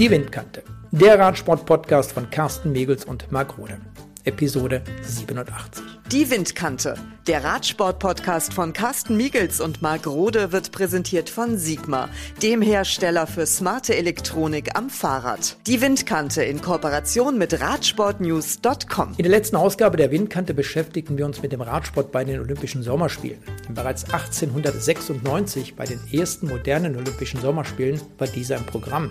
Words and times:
Die 0.00 0.10
Windkante, 0.10 0.62
der 0.92 1.18
Radsport-Podcast 1.18 2.12
von 2.12 2.30
Carsten 2.30 2.72
Megels 2.72 3.04
und 3.04 3.30
Marc 3.30 3.58
Rode. 3.58 3.76
Episode 4.24 4.82
87. 5.02 5.84
Die 6.10 6.30
Windkante, 6.30 6.94
der 7.26 7.44
Radsport-Podcast 7.44 8.54
von 8.54 8.72
Carsten 8.72 9.18
Miegels 9.18 9.60
und 9.60 9.82
Marc 9.82 10.06
Rode 10.06 10.52
wird 10.52 10.72
präsentiert 10.72 11.28
von 11.28 11.58
Sigma, 11.58 12.08
dem 12.42 12.62
Hersteller 12.62 13.26
für 13.26 13.44
smarte 13.44 13.94
Elektronik 13.94 14.74
am 14.74 14.88
Fahrrad. 14.88 15.58
Die 15.66 15.82
Windkante 15.82 16.44
in 16.44 16.62
Kooperation 16.62 17.36
mit 17.36 17.60
Radsportnews.com. 17.60 19.16
In 19.18 19.22
der 19.22 19.30
letzten 19.30 19.56
Ausgabe 19.56 19.98
der 19.98 20.10
Windkante 20.10 20.54
beschäftigten 20.54 21.18
wir 21.18 21.26
uns 21.26 21.42
mit 21.42 21.52
dem 21.52 21.60
Radsport 21.60 22.10
bei 22.10 22.24
den 22.24 22.40
Olympischen 22.40 22.82
Sommerspielen. 22.82 23.42
Bereits 23.68 24.04
1896, 24.04 25.76
bei 25.76 25.84
den 25.84 26.00
ersten 26.10 26.48
modernen 26.48 26.96
Olympischen 26.96 27.42
Sommerspielen, 27.42 28.00
war 28.16 28.28
dieser 28.28 28.56
im 28.56 28.64
Programm. 28.64 29.10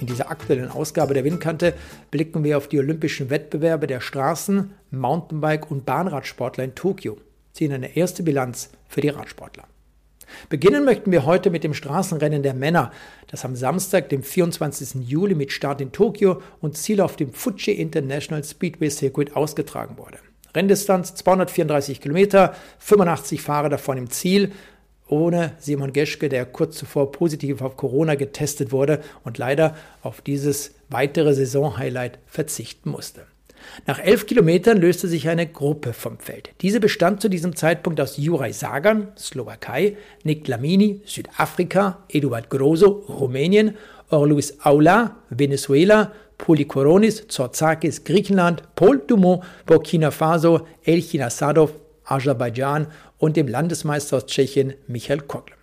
In 0.00 0.06
dieser 0.06 0.30
aktuellen 0.30 0.70
Ausgabe 0.70 1.14
der 1.14 1.24
Windkante 1.24 1.74
blicken 2.10 2.44
wir 2.44 2.58
auf 2.58 2.68
die 2.68 2.78
olympischen 2.78 3.30
Wettbewerbe 3.30 3.86
der 3.86 4.00
Straßen-, 4.00 4.70
Mountainbike- 4.90 5.70
und 5.70 5.86
Bahnradsportler 5.86 6.64
in 6.64 6.74
Tokio, 6.74 7.16
ziehen 7.52 7.72
eine 7.72 7.96
erste 7.96 8.22
Bilanz 8.22 8.70
für 8.88 9.00
die 9.00 9.08
Radsportler. 9.08 9.64
Beginnen 10.48 10.84
möchten 10.84 11.12
wir 11.12 11.24
heute 11.24 11.50
mit 11.50 11.64
dem 11.64 11.74
Straßenrennen 11.74 12.42
der 12.42 12.54
Männer, 12.54 12.92
das 13.28 13.44
am 13.44 13.56
Samstag, 13.56 14.08
dem 14.08 14.22
24. 14.22 15.08
Juli 15.08 15.34
mit 15.34 15.52
Start 15.52 15.80
in 15.80 15.92
Tokio 15.92 16.42
und 16.60 16.76
Ziel 16.76 17.00
auf 17.00 17.16
dem 17.16 17.32
Fuji 17.32 17.72
International 17.72 18.44
Speedway 18.44 18.90
Circuit 18.90 19.36
ausgetragen 19.36 19.96
wurde. 19.98 20.18
Renndistanz 20.54 21.14
234 21.16 22.00
Kilometer, 22.00 22.54
85 22.78 23.42
Fahrer 23.42 23.68
davon 23.68 23.98
im 23.98 24.10
Ziel, 24.10 24.52
ohne 25.08 25.52
Simon 25.58 25.92
Geschke, 25.92 26.28
der 26.28 26.46
kurz 26.46 26.76
zuvor 26.76 27.12
positiv 27.12 27.60
auf 27.62 27.76
Corona 27.76 28.14
getestet 28.14 28.72
wurde 28.72 29.00
und 29.22 29.38
leider 29.38 29.76
auf 30.02 30.20
dieses 30.20 30.74
weitere 30.88 31.34
Saisonhighlight 31.34 32.18
verzichten 32.26 32.90
musste. 32.90 33.22
Nach 33.86 33.98
elf 33.98 34.26
Kilometern 34.26 34.78
löste 34.78 35.08
sich 35.08 35.28
eine 35.28 35.46
Gruppe 35.46 35.92
vom 35.92 36.18
Feld. 36.18 36.50
Diese 36.60 36.80
bestand 36.80 37.20
zu 37.20 37.28
diesem 37.28 37.56
Zeitpunkt 37.56 38.00
aus 38.00 38.16
Juraj 38.16 38.52
Sagan, 38.52 39.08
Slowakei, 39.16 39.96
Nick 40.22 40.46
Lamini, 40.48 41.00
Südafrika, 41.06 42.04
Eduard 42.08 42.50
Grosso, 42.50 43.04
Rumänien, 43.08 43.76
Orluis 44.10 44.58
Aula, 44.62 45.16
Venezuela, 45.30 46.12
Poli 46.38 46.64
Koronis, 46.64 47.26
Zorzakis, 47.28 48.04
Griechenland, 48.04 48.62
Paul 48.74 49.02
Dumont, 49.06 49.42
Burkina 49.66 50.10
Faso, 50.10 50.66
Elchin 50.84 51.22
Asadov, 51.22 51.72
Aserbaidschan 52.04 52.88
und 53.24 53.38
dem 53.38 53.48
Landesmeister 53.48 54.18
aus 54.18 54.26
Tschechien 54.26 54.74
Michael 54.86 55.22
Kokl. 55.22 55.54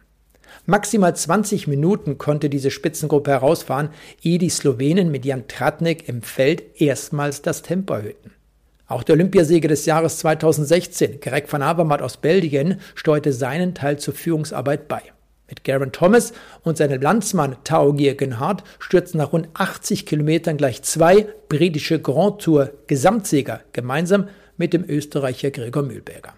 Maximal 0.66 1.16
20 1.16 1.68
Minuten 1.68 2.18
konnte 2.18 2.50
diese 2.50 2.72
Spitzengruppe 2.72 3.30
herausfahren, 3.30 3.90
ehe 4.24 4.40
die 4.40 4.50
Slowenen 4.50 5.12
mit 5.12 5.26
Jan 5.26 5.48
Tratnik 5.48 6.10
im 6.10 6.24
Feld 6.24 6.82
erstmals 6.82 7.44
das 7.44 7.62
Tempo 7.62 7.94
erhöhten. 7.94 8.32
Auch 8.88 9.04
der 9.04 9.14
Olympiasieger 9.14 9.68
des 9.68 9.86
Jahres 9.86 10.18
2016, 10.18 11.20
Greg 11.20 11.54
van 11.54 11.62
Avermaet 11.62 12.02
aus 12.02 12.18
Belgien, 12.18 12.82
steuerte 12.96 13.32
seinen 13.32 13.76
Teil 13.76 14.00
zur 14.00 14.16
Führungsarbeit 14.16 14.88
bei. 14.88 15.04
Mit 15.48 15.64
Garen 15.64 15.92
Thomas 15.92 16.34
und 16.64 16.78
seinem 16.78 17.00
Landsmann 17.00 17.58
Tao 17.64 17.94
Genhardt 17.94 18.64
stürzten 18.80 19.20
nach 19.20 19.34
rund 19.34 19.50
80 19.54 20.08
Kilometern 20.08 20.58
gleich 20.58 20.82
zwei 20.82 21.28
britische 21.48 22.02
Grand 22.02 22.42
Tour 22.42 22.72
Gesamtsieger 22.88 23.62
gemeinsam 23.72 24.30
mit 24.58 24.74
dem 24.74 24.84
Österreicher 24.90 25.52
Gregor 25.52 25.84
Mühlberger. 25.84 26.34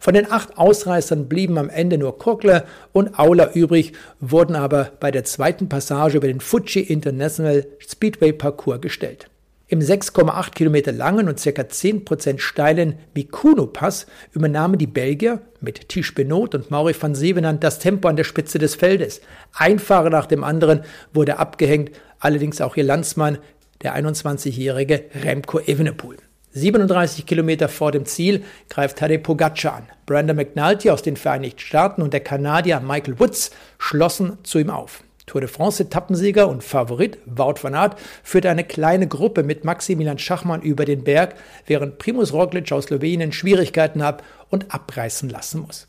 Von 0.00 0.14
den 0.14 0.30
acht 0.30 0.58
Ausreißern 0.58 1.28
blieben 1.28 1.58
am 1.58 1.70
Ende 1.70 1.98
nur 1.98 2.18
Kokler 2.18 2.64
und 2.92 3.18
Aula 3.18 3.52
übrig, 3.52 3.92
wurden 4.20 4.56
aber 4.56 4.92
bei 5.00 5.10
der 5.10 5.24
zweiten 5.24 5.68
Passage 5.68 6.18
über 6.18 6.28
den 6.28 6.40
Fuji 6.40 6.80
International 6.80 7.66
Speedway 7.78 8.32
Parcours 8.32 8.80
gestellt. 8.80 9.28
Im 9.68 9.80
6,8 9.80 10.52
Kilometer 10.52 10.92
langen 10.92 11.28
und 11.28 11.42
ca. 11.42 11.50
10% 11.50 12.38
steilen 12.38 13.00
Mikuno-Pass 13.14 14.06
übernahmen 14.30 14.78
die 14.78 14.86
Belgier 14.86 15.40
mit 15.60 15.88
Tisch 15.88 16.14
Benot 16.14 16.54
und 16.54 16.70
Mauri 16.70 16.94
van 16.96 17.16
Sevenand 17.16 17.64
das 17.64 17.80
Tempo 17.80 18.06
an 18.06 18.14
der 18.14 18.22
Spitze 18.22 18.60
des 18.60 18.76
Feldes. 18.76 19.20
Ein 19.52 19.80
Fahrer 19.80 20.10
nach 20.10 20.26
dem 20.26 20.44
anderen 20.44 20.82
wurde 21.12 21.40
abgehängt, 21.40 21.90
allerdings 22.20 22.60
auch 22.60 22.76
ihr 22.76 22.84
Landsmann, 22.84 23.38
der 23.82 23.96
21-jährige 23.96 25.06
Remco 25.24 25.58
Evenepoel. 25.58 26.18
37 26.56 27.26
Kilometer 27.26 27.68
vor 27.68 27.92
dem 27.92 28.06
Ziel 28.06 28.42
greift 28.70 28.96
Tadej 28.96 29.18
Pogacar 29.18 29.74
an. 29.74 29.82
Brandon 30.06 30.36
McNulty 30.36 30.88
aus 30.88 31.02
den 31.02 31.18
Vereinigten 31.18 31.60
Staaten 31.60 32.00
und 32.00 32.14
der 32.14 32.20
Kanadier 32.20 32.80
Michael 32.80 33.20
Woods 33.20 33.50
schlossen 33.78 34.38
zu 34.42 34.58
ihm 34.58 34.70
auf. 34.70 35.02
Tour 35.26 35.42
de 35.42 35.50
France 35.50 35.82
Etappensieger 35.82 36.48
und 36.48 36.64
Favorit 36.64 37.18
Wout 37.26 37.56
van 37.60 37.74
Aert 37.74 37.98
führte 38.22 38.48
eine 38.48 38.64
kleine 38.64 39.06
Gruppe 39.06 39.42
mit 39.42 39.64
Maximilian 39.64 40.18
Schachmann 40.18 40.62
über 40.62 40.86
den 40.86 41.04
Berg, 41.04 41.34
während 41.66 41.98
Primus 41.98 42.32
Roglic 42.32 42.72
aus 42.72 42.84
Slowenien 42.84 43.32
Schwierigkeiten 43.32 44.02
hat 44.02 44.22
und 44.48 44.72
abreißen 44.72 45.28
lassen 45.28 45.60
muss. 45.60 45.86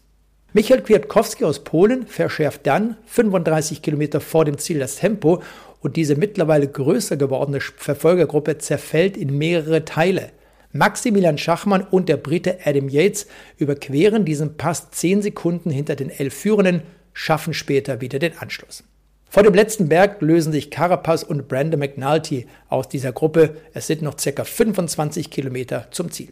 Michael 0.52 0.82
Kwiatkowski 0.82 1.46
aus 1.46 1.64
Polen 1.64 2.08
verschärft 2.08 2.68
dann 2.68 2.98
35 3.06 3.82
Kilometer 3.82 4.20
vor 4.20 4.44
dem 4.44 4.58
Ziel 4.58 4.80
das 4.80 4.98
Tempo 4.98 5.42
und 5.80 5.96
diese 5.96 6.16
mittlerweile 6.16 6.68
größer 6.68 7.16
gewordene 7.16 7.62
Verfolgergruppe 7.62 8.58
zerfällt 8.58 9.16
in 9.16 9.38
mehrere 9.38 9.86
Teile. 9.86 10.32
Maximilian 10.74 11.38
Schachmann 11.38 11.82
und 11.82 12.10
der 12.10 12.18
Brite 12.18 12.60
Adam 12.66 12.90
Yates 12.90 13.28
überqueren 13.58 14.26
diesen 14.26 14.58
Pass 14.58 14.92
zehn 14.92 15.22
Sekunden 15.22 15.70
hinter 15.70 15.96
den 15.96 16.10
elf 16.10 16.34
Führenden, 16.34 16.82
schaffen 17.14 17.54
später 17.54 18.02
wieder 18.02 18.20
den 18.20 18.38
Anschluss. 18.38 18.84
Vor 19.30 19.44
dem 19.44 19.54
letzten 19.54 19.90
Berg 19.90 20.22
lösen 20.22 20.54
sich 20.54 20.72
Carapaz 20.72 21.24
und 21.24 21.48
Brandon 21.48 21.80
McNulty 21.80 22.48
aus 22.70 22.88
dieser 22.88 23.12
Gruppe. 23.12 23.58
Es 23.74 23.88
sind 23.88 24.02
noch 24.02 24.16
ca. 24.16 24.44
25 24.44 25.30
Kilometer 25.30 25.88
zum 25.92 26.12
Ziel. 26.12 26.30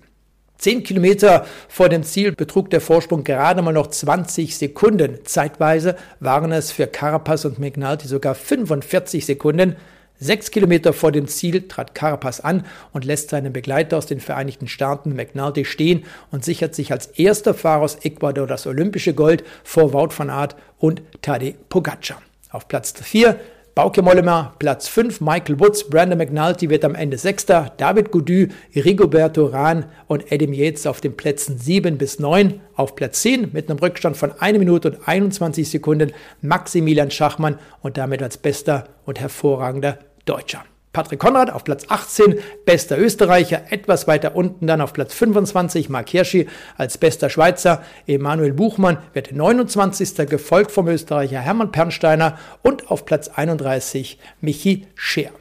Zehn 0.57 0.83
Kilometer 0.83 1.45
vor 1.67 1.89
dem 1.89 2.03
Ziel 2.03 2.31
betrug 2.31 2.69
der 2.69 2.79
Vorsprung 2.79 3.25
gerade 3.25 3.61
mal 3.61 3.73
noch 3.73 3.87
20 3.87 4.57
Sekunden. 4.57 5.19
Zeitweise 5.25 5.97
waren 6.21 6.53
es 6.53 6.71
für 6.71 6.87
Carapaz 6.87 7.43
und 7.43 7.59
McNulty 7.59 8.07
sogar 8.07 8.35
45 8.35 9.25
Sekunden. 9.25 9.75
Sechs 10.17 10.49
Kilometer 10.49 10.93
vor 10.93 11.11
dem 11.11 11.27
Ziel 11.27 11.67
trat 11.67 11.93
Carapaz 11.93 12.39
an 12.39 12.65
und 12.93 13.03
lässt 13.03 13.29
seinen 13.29 13.51
Begleiter 13.51 13.97
aus 13.97 14.05
den 14.05 14.21
Vereinigten 14.21 14.67
Staaten 14.67 15.13
McNulty 15.13 15.65
stehen 15.65 16.05
und 16.31 16.45
sichert 16.45 16.73
sich 16.73 16.91
als 16.91 17.07
erster 17.07 17.53
Fahrer 17.53 17.83
aus 17.83 17.95
Ecuador 18.03 18.47
das 18.47 18.65
olympische 18.65 19.13
Gold 19.13 19.43
vor 19.63 19.91
Wout 19.91 20.11
van 20.17 20.29
Aert 20.29 20.55
und 20.79 21.01
Tadej 21.21 21.55
Pogacar. 21.67 22.21
Auf 22.49 22.69
Platz 22.69 22.93
4 22.93 23.37
Bauke 23.75 24.01
Mollema, 24.01 24.55
Platz 24.57 24.87
5 24.87 25.19
Michael 25.19 25.59
Woods, 25.59 25.89
Brandon 25.89 26.17
McNulty 26.17 26.69
wird 26.69 26.85
am 26.85 26.95
Ende 26.95 27.17
Sechster, 27.17 27.73
David 27.75 28.09
Goudy, 28.09 28.47
Rigoberto 28.73 29.47
Rahn 29.47 29.87
und 30.07 30.31
Adam 30.31 30.53
Yates 30.53 30.87
auf 30.87 31.01
den 31.01 31.17
Plätzen 31.17 31.57
7 31.57 31.97
bis 31.97 32.17
9. 32.17 32.61
Auf 32.77 32.95
Platz 32.95 33.21
10 33.23 33.49
mit 33.51 33.69
einem 33.69 33.79
Rückstand 33.79 34.15
von 34.15 34.31
1 34.31 34.59
Minute 34.59 34.91
und 34.91 35.05
21 35.05 35.69
Sekunden 35.69 36.13
Maximilian 36.41 37.11
Schachmann 37.11 37.59
und 37.81 37.97
damit 37.97 38.23
als 38.23 38.37
bester 38.37 38.85
und 39.03 39.19
hervorragender 39.19 39.99
Deutscher. 40.23 40.63
Patrick 40.95 41.19
Konrad 41.19 41.51
auf 41.51 41.65
Platz 41.65 41.83
18, 41.89 42.39
bester 42.63 42.97
Österreicher, 42.97 43.63
etwas 43.69 44.07
weiter 44.07 44.33
unten 44.33 44.65
dann 44.65 44.79
auf 44.79 44.93
Platz 44.93 45.13
25 45.13 45.89
Mark 45.89 46.07
Hirschi 46.07 46.47
als 46.77 46.97
bester 46.97 47.29
Schweizer, 47.29 47.83
Emanuel 48.07 48.53
Buchmann 48.53 48.99
wird 49.11 49.33
29. 49.33 50.15
gefolgt 50.29 50.71
vom 50.71 50.87
Österreicher 50.87 51.41
Hermann 51.41 51.73
Pernsteiner 51.73 52.39
und 52.61 52.89
auf 52.89 53.03
Platz 53.03 53.27
31 53.27 54.19
Michi 54.39 54.87
Scheer. 54.95 55.31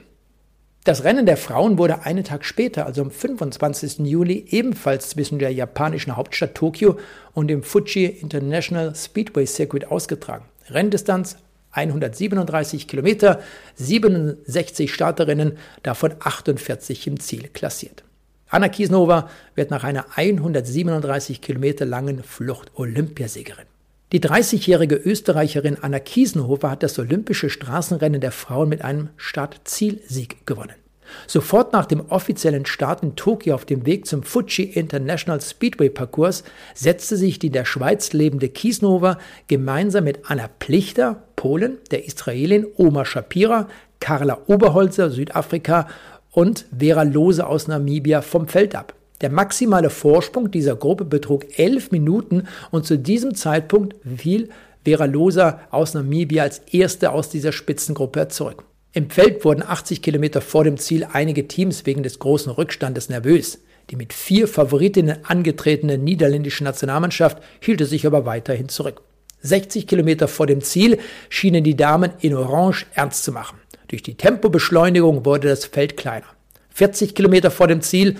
Das 0.82 1.04
Rennen 1.04 1.24
der 1.24 1.36
Frauen 1.36 1.78
wurde 1.78 2.02
einen 2.02 2.24
Tag 2.24 2.44
später, 2.44 2.84
also 2.84 3.02
am 3.02 3.12
25. 3.12 4.00
Juli, 4.00 4.46
ebenfalls 4.50 5.10
zwischen 5.10 5.38
der 5.38 5.52
japanischen 5.52 6.16
Hauptstadt 6.16 6.56
Tokio 6.56 6.98
und 7.32 7.46
dem 7.46 7.62
Fuji 7.62 8.06
International 8.06 8.92
Speedway 8.96 9.46
Circuit 9.46 9.86
ausgetragen. 9.86 10.46
Renndistanz 10.68 11.36
137 11.74 12.88
Kilometer, 12.88 13.40
67 13.74 14.92
Starterinnen, 14.92 15.58
davon 15.82 16.14
48 16.20 17.06
im 17.06 17.20
Ziel 17.20 17.48
klassiert. 17.48 18.04
Anna 18.48 18.68
Kiesnova 18.68 19.28
wird 19.54 19.70
nach 19.70 19.84
einer 19.84 20.06
137 20.14 21.40
Kilometer 21.40 21.84
langen 21.84 22.22
Flucht 22.22 22.70
Olympiasiegerin. 22.74 23.66
Die 24.12 24.20
30-jährige 24.20 24.94
Österreicherin 24.94 25.78
Anna 25.80 25.98
Kiesnova 25.98 26.70
hat 26.70 26.84
das 26.84 26.98
olympische 27.00 27.50
Straßenrennen 27.50 28.20
der 28.20 28.30
Frauen 28.30 28.68
mit 28.68 28.82
einem 28.82 29.08
Start-Ziel-Sieg 29.16 30.46
gewonnen. 30.46 30.83
Sofort 31.26 31.72
nach 31.72 31.86
dem 31.86 32.00
offiziellen 32.08 32.66
Start 32.66 33.02
in 33.02 33.16
Tokio 33.16 33.54
auf 33.54 33.64
dem 33.64 33.86
Weg 33.86 34.06
zum 34.06 34.22
Fuji 34.22 34.64
International 34.64 35.40
Speedway 35.40 35.88
Parcours 35.88 36.44
setzte 36.74 37.16
sich 37.16 37.38
die 37.38 37.48
in 37.48 37.52
der 37.52 37.64
Schweiz 37.64 38.12
lebende 38.12 38.48
Kiesnova 38.48 39.18
gemeinsam 39.46 40.04
mit 40.04 40.30
Anna 40.30 40.48
Plichter, 40.58 41.22
Polen, 41.36 41.78
der 41.90 42.06
Israelin 42.06 42.66
Oma 42.76 43.04
Shapira, 43.04 43.68
Carla 44.00 44.38
Oberholzer, 44.46 45.10
Südafrika 45.10 45.88
und 46.30 46.66
Vera 46.76 47.02
Lose 47.02 47.46
aus 47.46 47.68
Namibia 47.68 48.22
vom 48.22 48.48
Feld 48.48 48.74
ab. 48.74 48.94
Der 49.20 49.30
maximale 49.30 49.90
Vorsprung 49.90 50.50
dieser 50.50 50.76
Gruppe 50.76 51.04
betrug 51.04 51.58
elf 51.58 51.90
Minuten 51.92 52.48
und 52.70 52.84
zu 52.84 52.98
diesem 52.98 53.34
Zeitpunkt 53.34 53.94
fiel 54.16 54.50
Vera 54.84 55.06
Losa 55.06 55.60
aus 55.70 55.94
Namibia 55.94 56.42
als 56.42 56.58
erste 56.70 57.12
aus 57.12 57.30
dieser 57.30 57.52
Spitzengruppe 57.52 58.28
zurück. 58.28 58.64
Im 58.96 59.10
Feld 59.10 59.44
wurden 59.44 59.64
80 59.64 60.02
Kilometer 60.02 60.40
vor 60.40 60.62
dem 60.62 60.76
Ziel 60.76 61.04
einige 61.12 61.48
Teams 61.48 61.84
wegen 61.84 62.04
des 62.04 62.20
großen 62.20 62.52
Rückstandes 62.52 63.08
nervös. 63.08 63.58
Die 63.90 63.96
mit 63.96 64.12
vier 64.12 64.46
Favoritinnen 64.46 65.24
angetretene 65.24 65.98
niederländische 65.98 66.62
Nationalmannschaft 66.62 67.42
hielt 67.58 67.84
sich 67.84 68.06
aber 68.06 68.24
weiterhin 68.24 68.68
zurück. 68.68 69.02
60 69.40 69.88
Kilometer 69.88 70.28
vor 70.28 70.46
dem 70.46 70.60
Ziel 70.60 70.98
schienen 71.28 71.64
die 71.64 71.76
Damen 71.76 72.12
in 72.20 72.36
Orange 72.36 72.86
ernst 72.94 73.24
zu 73.24 73.32
machen. 73.32 73.58
Durch 73.88 74.04
die 74.04 74.14
Tempobeschleunigung 74.14 75.24
wurde 75.24 75.48
das 75.48 75.64
Feld 75.64 75.96
kleiner. 75.96 76.26
40 76.70 77.16
Kilometer 77.16 77.50
vor 77.50 77.66
dem 77.66 77.82
Ziel 77.82 78.14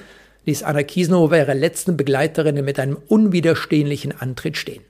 ließ 0.44 0.64
Anna 0.64 0.82
Kiesenhofer 0.82 1.38
ihre 1.38 1.54
letzten 1.54 1.96
Begleiterinnen 1.96 2.64
mit 2.64 2.80
einem 2.80 2.96
unwiderstehlichen 3.06 4.12
Antritt 4.20 4.56
stehen. 4.56 4.82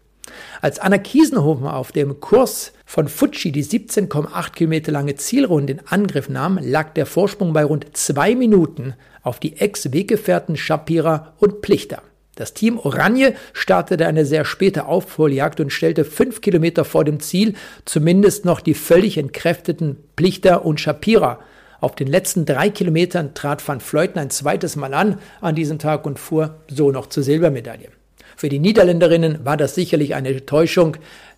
Als 0.61 0.79
Anna 0.79 0.99
Kiesenhofer 0.99 1.77
auf 1.77 1.93
dem 1.93 2.21
Kurs 2.21 2.73
von 2.87 3.09
Fuji 3.09 3.53
die 3.53 3.65
17,8 3.65 4.53
Kilometer 4.53 4.93
lange 4.93 5.15
Zielrunde 5.17 5.75
in 5.75 5.87
Angriff 5.87 6.29
nahm, 6.29 6.59
lag 6.63 6.93
der 6.95 7.07
Vorsprung 7.07 7.53
bei 7.53 7.65
rund 7.65 7.97
zwei 7.97 8.35
Minuten 8.35 8.95
auf 9.23 9.41
die 9.41 9.57
Ex-Weggefährten 9.57 10.57
Shapira 10.57 11.35
und 11.39 11.61
Plichter. 11.61 12.03
Das 12.37 12.53
Team 12.53 12.79
Oranje 12.79 13.35
startete 13.53 14.07
eine 14.07 14.25
sehr 14.25 14.45
späte 14.45 14.87
Aufholjagd 14.87 15.61
und 15.61 15.73
stellte 15.73 16.05
fünf 16.05 16.41
Kilometer 16.41 16.85
vor 16.85 17.05
dem 17.05 17.21
Ziel 17.21 17.55
zumindest 17.85 18.45
noch 18.45 18.61
die 18.61 18.75
völlig 18.75 19.19
entkräfteten 19.19 19.99
Plichter 20.17 20.65
und 20.65 20.81
Shapira. 20.81 21.39
Auf 21.81 21.95
den 21.95 22.09
letzten 22.09 22.45
drei 22.45 22.71
Kilometern 22.71 23.35
trat 23.35 23.67
Van 23.67 23.81
Fleuten 23.81 24.19
ein 24.19 24.31
zweites 24.31 24.75
Mal 24.75 24.95
an 24.95 25.19
an 25.41 25.55
diesem 25.55 25.79
Tag 25.79 26.07
und 26.07 26.19
fuhr 26.19 26.57
so 26.69 26.91
noch 26.91 27.07
zur 27.07 27.23
Silbermedaille. 27.23 27.94
Für 28.37 28.49
die 28.49 28.59
Niederländerinnen 28.59 29.45
war 29.45 29.57
das 29.57 29.75
sicherlich 29.75 30.15
eine 30.15 30.45
Täuschung, 30.45 30.97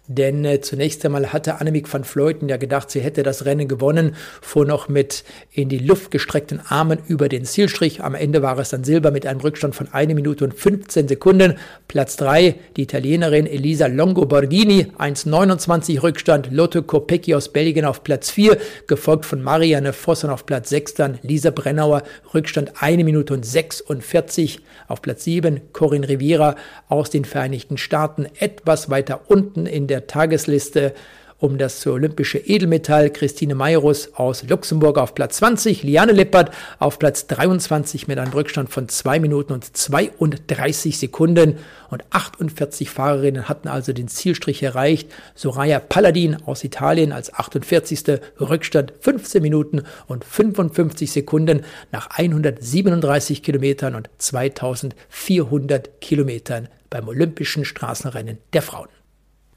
denn 0.09 0.45
äh, 0.45 0.61
zunächst 0.61 1.05
einmal 1.05 1.33
hatte 1.33 1.61
Annemiek 1.61 1.93
van 1.93 2.05
Fleuten 2.05 2.49
ja 2.49 2.57
gedacht, 2.57 2.91
sie 2.91 3.01
hätte 3.01 3.23
das 3.23 3.45
Rennen 3.45 3.67
gewonnen, 3.67 4.15
fuhr 4.41 4.65
noch 4.65 4.89
mit 4.89 5.25
in 5.53 5.69
die 5.69 5.79
Luft 5.79 6.11
gestreckten 6.11 6.61
Armen 6.69 6.99
über 7.09 7.29
den 7.29 7.45
Zielstrich. 7.45 8.03
Am 8.03 8.15
Ende 8.15 8.43
war 8.43 8.59
es 8.59 8.71
dann 8.71 8.85
Silber 8.85 9.11
mit 9.11 9.27
einem 9.27 9.41
Rückstand 9.41 9.75
von 9.75 9.93
1 9.93 10.15
Minute 10.15 10.45
und 10.45 10.55
15 10.55 11.09
Sekunden. 11.09 11.59
Platz 11.89 12.17
3, 12.17 12.55
die 12.77 12.83
Italienerin 12.83 13.47
Elisa 13.47 13.87
Longo-Borghini, 13.87 14.93
1,29 14.99 16.03
Rückstand. 16.03 16.53
Lotte 16.53 16.83
Kopecki 16.83 17.35
aus 17.35 17.49
Belgien 17.49 17.85
auf 17.85 18.05
Platz 18.05 18.31
4, 18.31 18.59
gefolgt 18.87 19.27
von 19.27 19.43
Marianne 19.43 19.93
Vossen 19.93 20.31
auf 20.31 20.47
Platz 20.47 20.69
6, 20.71 20.95
dann 20.95 21.19
Lisa 21.23 21.51
Brennauer, 21.51 22.03
Rückstand 22.33 22.81
1 22.81 23.03
Minute 23.03 23.35
und 23.35 23.45
46. 23.45 24.61
Auf 24.89 25.03
Platz 25.03 25.25
7 25.25 25.61
Corinne 25.73 26.09
Riviera 26.09 26.55
aus 26.89 27.11
den 27.11 27.25
Vereinigten 27.25 27.77
Staaten, 27.77 28.27
etwas 28.39 28.89
weiter 28.89 29.23
unten 29.29 29.67
in 29.67 29.89
der 29.89 29.96
der 29.97 30.07
Tagesliste 30.07 30.93
um 31.39 31.59
das 31.59 31.87
olympische 31.87 32.39
Edelmetall 32.39 33.11
Christine 33.11 33.55
Mayrus 33.55 34.15
aus 34.15 34.43
Luxemburg 34.49 34.97
auf 34.97 35.15
Platz 35.15 35.37
20, 35.37 35.83
Liane 35.83 36.13
Lippert 36.13 36.51
auf 36.79 36.99
Platz 36.99 37.27
23 37.27 38.09
mit 38.09 38.19
einem 38.19 38.33
Rückstand 38.33 38.71
von 38.71 38.89
2 38.89 39.21
Minuten 39.21 39.53
und 39.53 39.77
32 39.77 40.99
Sekunden 40.99 41.59
und 41.91 42.05
48 42.09 42.89
Fahrerinnen 42.89 43.51
hatten 43.51 43.69
also 43.69 43.93
den 43.93 44.09
Zielstrich 44.09 44.63
erreicht. 44.63 45.11
Soraya 45.35 45.79
Palladin 45.79 46.37
aus 46.47 46.65
Italien 46.65 47.13
als 47.13 47.33
48. 47.35 48.19
Rückstand 48.41 48.95
15 49.01 49.43
Minuten 49.43 49.83
und 50.07 50.25
55 50.25 51.13
Sekunden 51.13 51.65
nach 51.93 52.09
137 52.11 53.43
Kilometern 53.43 53.95
und 53.95 54.09
2400 54.17 56.01
Kilometern 56.01 56.69
beim 56.89 57.09
Olympischen 57.09 57.67
Straßenrennen 57.67 58.39
der 58.55 58.63
Frauen. 58.63 58.89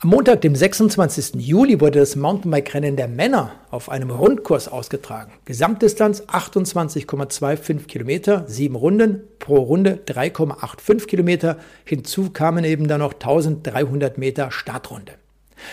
Am 0.02 0.12
Montag, 0.12 0.40
dem 0.40 0.56
26. 0.56 1.46
Juli, 1.46 1.82
wurde 1.82 2.00
das 2.00 2.16
Mountainbike-Rennen 2.16 2.96
der 2.96 3.10
Männer 3.10 3.52
auf 3.70 3.90
einem 3.90 4.12
Rundkurs 4.12 4.70
ausgetragen. 4.70 5.34
Gesamtdistanz 5.44 6.22
28,25 6.22 7.86
Kilometer, 7.86 8.46
sieben 8.48 8.78
Runden, 8.78 9.24
pro 9.40 9.58
Runde 9.58 10.00
3,85 10.08 11.06
Kilometer. 11.06 11.58
Hinzu 11.84 12.30
kamen 12.30 12.64
eben 12.64 12.88
dann 12.88 13.02
noch 13.02 13.12
1300 13.12 14.18
Meter 14.18 14.52
Startrunde. 14.52 15.16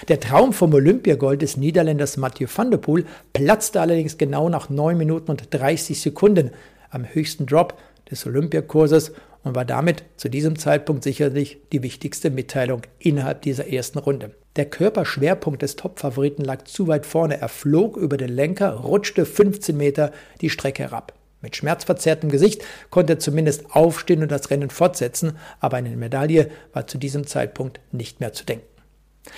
Der 0.09 0.19
Traum 0.19 0.53
vom 0.53 0.75
Olympiagold 0.75 1.41
des 1.41 1.57
Niederländers 1.57 2.17
Mathieu 2.17 2.49
van 2.53 2.73
der 2.73 2.79
Poel 2.79 3.05
platzte 3.33 3.81
allerdings 3.81 4.19
genau 4.19 4.49
nach 4.49 4.69
9 4.69 4.99
Minuten 4.99 5.31
und 5.31 5.55
30 5.55 6.01
Sekunden 6.01 6.51
am 6.91 7.05
höchsten 7.05 7.47
Drop 7.47 7.79
des 8.11 8.27
Olympiakurses 8.27 9.13
und 9.47 9.55
war 9.55 9.65
damit 9.65 10.03
zu 10.17 10.29
diesem 10.29 10.59
Zeitpunkt 10.59 11.05
sicherlich 11.05 11.59
die 11.71 11.85
wichtigste 11.85 12.31
Mitteilung 12.31 12.83
innerhalb 12.99 13.43
dieser 13.43 13.69
ersten 13.73 14.01
Runde. 14.01 14.35
Der 14.57 14.65
Körperschwerpunkt 14.65 15.63
des 15.63 15.77
Topfavoriten 15.77 16.45
lag 16.45 16.65
zu 16.65 16.89
weit 16.89 17.07
vorne. 17.07 17.41
Er 17.41 17.49
flog 17.49 17.97
über 17.97 18.17
den 18.17 18.31
Lenker, 18.31 18.73
rutschte 18.73 19.25
15 19.25 19.77
Meter 19.77 20.11
die 20.41 20.51
Strecke 20.51 20.83
herab. 20.83 21.13
Mit 21.43 21.55
schmerzverzerrtem 21.55 22.29
Gesicht 22.29 22.65
konnte 22.91 23.13
er 23.13 23.19
zumindest 23.21 23.71
aufstehen 23.71 24.23
und 24.23 24.33
das 24.33 24.51
Rennen 24.51 24.69
fortsetzen, 24.69 25.39
aber 25.61 25.77
eine 25.77 25.91
Medaille 25.91 26.51
war 26.73 26.89
zu 26.89 26.99
diesem 26.99 27.25
Zeitpunkt 27.29 27.79
nicht 27.93 28.19
mehr 28.19 28.33
zu 28.33 28.45
denken. 28.45 28.67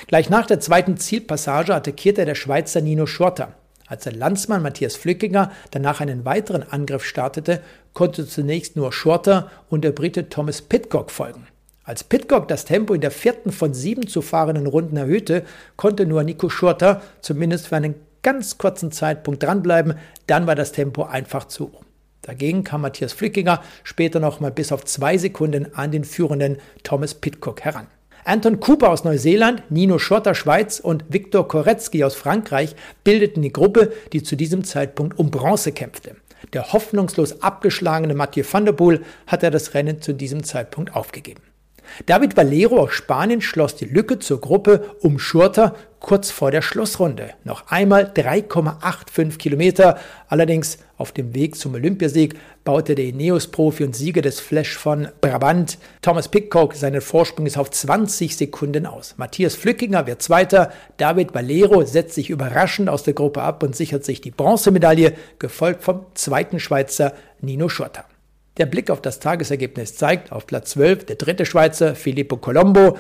Gleich 0.07 0.31
nach 0.31 0.47
der 0.47 0.61
zweiten 0.61 0.97
Zielpassage 0.97 1.75
attackierte 1.75 2.25
der 2.25 2.35
Schweizer 2.35 2.81
Nino 2.81 3.05
Schurter. 3.05 3.57
Als 3.89 4.05
der 4.05 4.13
Landsmann 4.13 4.63
Matthias 4.63 4.97
Flückinger 4.97 5.51
danach 5.71 6.01
einen 6.01 6.27
weiteren 6.27 6.63
Angriff 6.63 7.05
startete, 7.05 7.63
konnte 7.95 8.27
zunächst 8.27 8.77
nur 8.77 8.93
Shorter 8.93 9.51
und 9.71 9.83
der 9.83 9.93
Brite 9.93 10.29
Thomas 10.29 10.61
Pitcock 10.61 11.11
folgen. 11.11 11.47
Als 11.85 12.05
Pitcock 12.05 12.49
das 12.49 12.67
Tempo 12.67 12.93
in 12.93 13.01
der 13.01 13.11
vierten 13.11 13.51
von 13.51 13.73
sieben 13.73 14.07
zu 14.07 14.21
fahrenden 14.21 14.67
Runden 14.67 14.99
erhöhte, 14.99 15.43
konnte 15.77 16.05
nur 16.05 16.23
Nico 16.23 16.51
Shorter 16.51 17.01
zumindest 17.23 17.69
für 17.69 17.77
einen 17.77 17.95
ganz 18.23 18.59
kurzen 18.59 18.93
Zeitpunkt 18.93 19.43
dranbleiben, 19.43 19.95
dann 20.27 20.47
war 20.47 20.55
das 20.55 20.73
Tempo 20.73 21.05
einfach 21.05 21.47
zu 21.47 21.73
hoch. 21.73 21.83
Dagegen 22.21 22.65
kam 22.65 22.83
Matthias 22.83 23.15
Flückinger 23.15 23.63
später 23.85 24.21
noch 24.21 24.39
mal 24.41 24.51
bis 24.51 24.71
auf 24.71 24.85
zwei 24.85 25.17
Sekunden 25.17 25.75
an 25.75 25.91
den 25.91 26.05
führenden 26.05 26.59
Thomas 26.83 27.15
Pitcock 27.15 27.63
heran. 27.63 27.87
Anton 28.29 28.61
Cooper 28.61 28.91
aus 28.91 29.05
Neuseeland, 29.05 29.63
Nino 29.71 29.99
Schotter 29.99 30.35
Schweiz 30.35 30.81
und 30.81 31.03
Viktor 31.09 31.49
Koretzky 31.49 32.05
aus 32.05 32.15
Frankreich 32.15 32.77
bildeten 33.03 33.41
die 33.41 33.55
Gruppe, 33.55 33.91
die 34.13 34.23
zu 34.23 34.37
diesem 34.37 34.65
Zeitpunkt 34.65 35.19
um 35.19 35.31
Bronze 35.31 35.73
kämpfte. 35.73 36.15
Der 36.53 36.75
hoffnungslos 36.75 37.41
abgeschlagene 37.41 38.13
Mathieu 38.13 38.45
van 38.45 38.67
der 38.67 38.73
Poel 38.73 39.03
hatte 39.27 39.51
das 39.51 39.73
Rennen 39.73 40.03
zu 40.03 40.13
diesem 40.13 40.45
Zeitpunkt 40.45 40.95
aufgegeben. 40.95 41.41
David 42.07 42.37
Valero 42.37 42.79
aus 42.79 42.93
Spanien 42.93 43.41
schloss 43.41 43.77
die 43.77 43.87
Lücke 43.87 44.19
zur 44.19 44.41
Gruppe 44.41 44.95
um 45.01 45.19
Schurter 45.19 45.75
kurz 46.01 46.31
vor 46.31 46.51
der 46.51 46.63
Schlussrunde. 46.63 47.31
Noch 47.45 47.67
einmal 47.69 48.13
3,85 48.15 49.39
Kilometer. 49.39 49.99
Allerdings 50.29 50.79
auf 50.97 51.13
dem 51.13 51.35
Weg 51.35 51.57
zum 51.57 51.75
Olympiasieg 51.75 52.37
baute 52.65 52.95
der 52.95 53.07
Ineos-Profi 53.07 53.85
und 53.85 53.97
Sieger 53.97 54.23
des 54.23 54.41
Flash 54.41 54.77
von 54.77 55.09
Brabant, 55.21 55.79
Thomas 56.03 56.29
Pickcock, 56.29 56.75
seinen 56.75 57.01
Vorsprung 57.01 57.47
ist 57.47 57.59
auf 57.59 57.71
20 57.71 58.37
Sekunden 58.37 58.87
aus. 58.87 59.15
Matthias 59.17 59.55
Flückinger 59.55 60.07
wird 60.07 60.23
Zweiter. 60.23 60.73
David 60.97 61.35
Valero 61.35 61.85
setzt 61.85 62.15
sich 62.15 62.31
überraschend 62.31 62.89
aus 62.89 63.03
der 63.03 63.15
Gruppe 63.15 63.43
ab 63.43 63.63
und 63.63 63.75
sichert 63.75 64.05
sich 64.05 64.21
die 64.21 64.31
Bronzemedaille, 64.31 65.15
gefolgt 65.39 65.83
vom 65.83 66.07
zweiten 66.15 66.61
Schweizer 66.61 67.15
Nino 67.41 67.69
Schurter. 67.69 68.05
Der 68.59 68.67
Blick 68.67 68.91
auf 68.91 69.01
das 69.01 69.21
Tagesergebnis 69.21 69.95
zeigt 69.95 70.33
auf 70.33 70.47
Platz 70.47 70.71
12 70.71 71.07
der 71.07 71.17
dritte 71.17 71.47
Schweizer 71.47 71.95
Filippo 71.95 72.37
Colombo, 72.37 72.97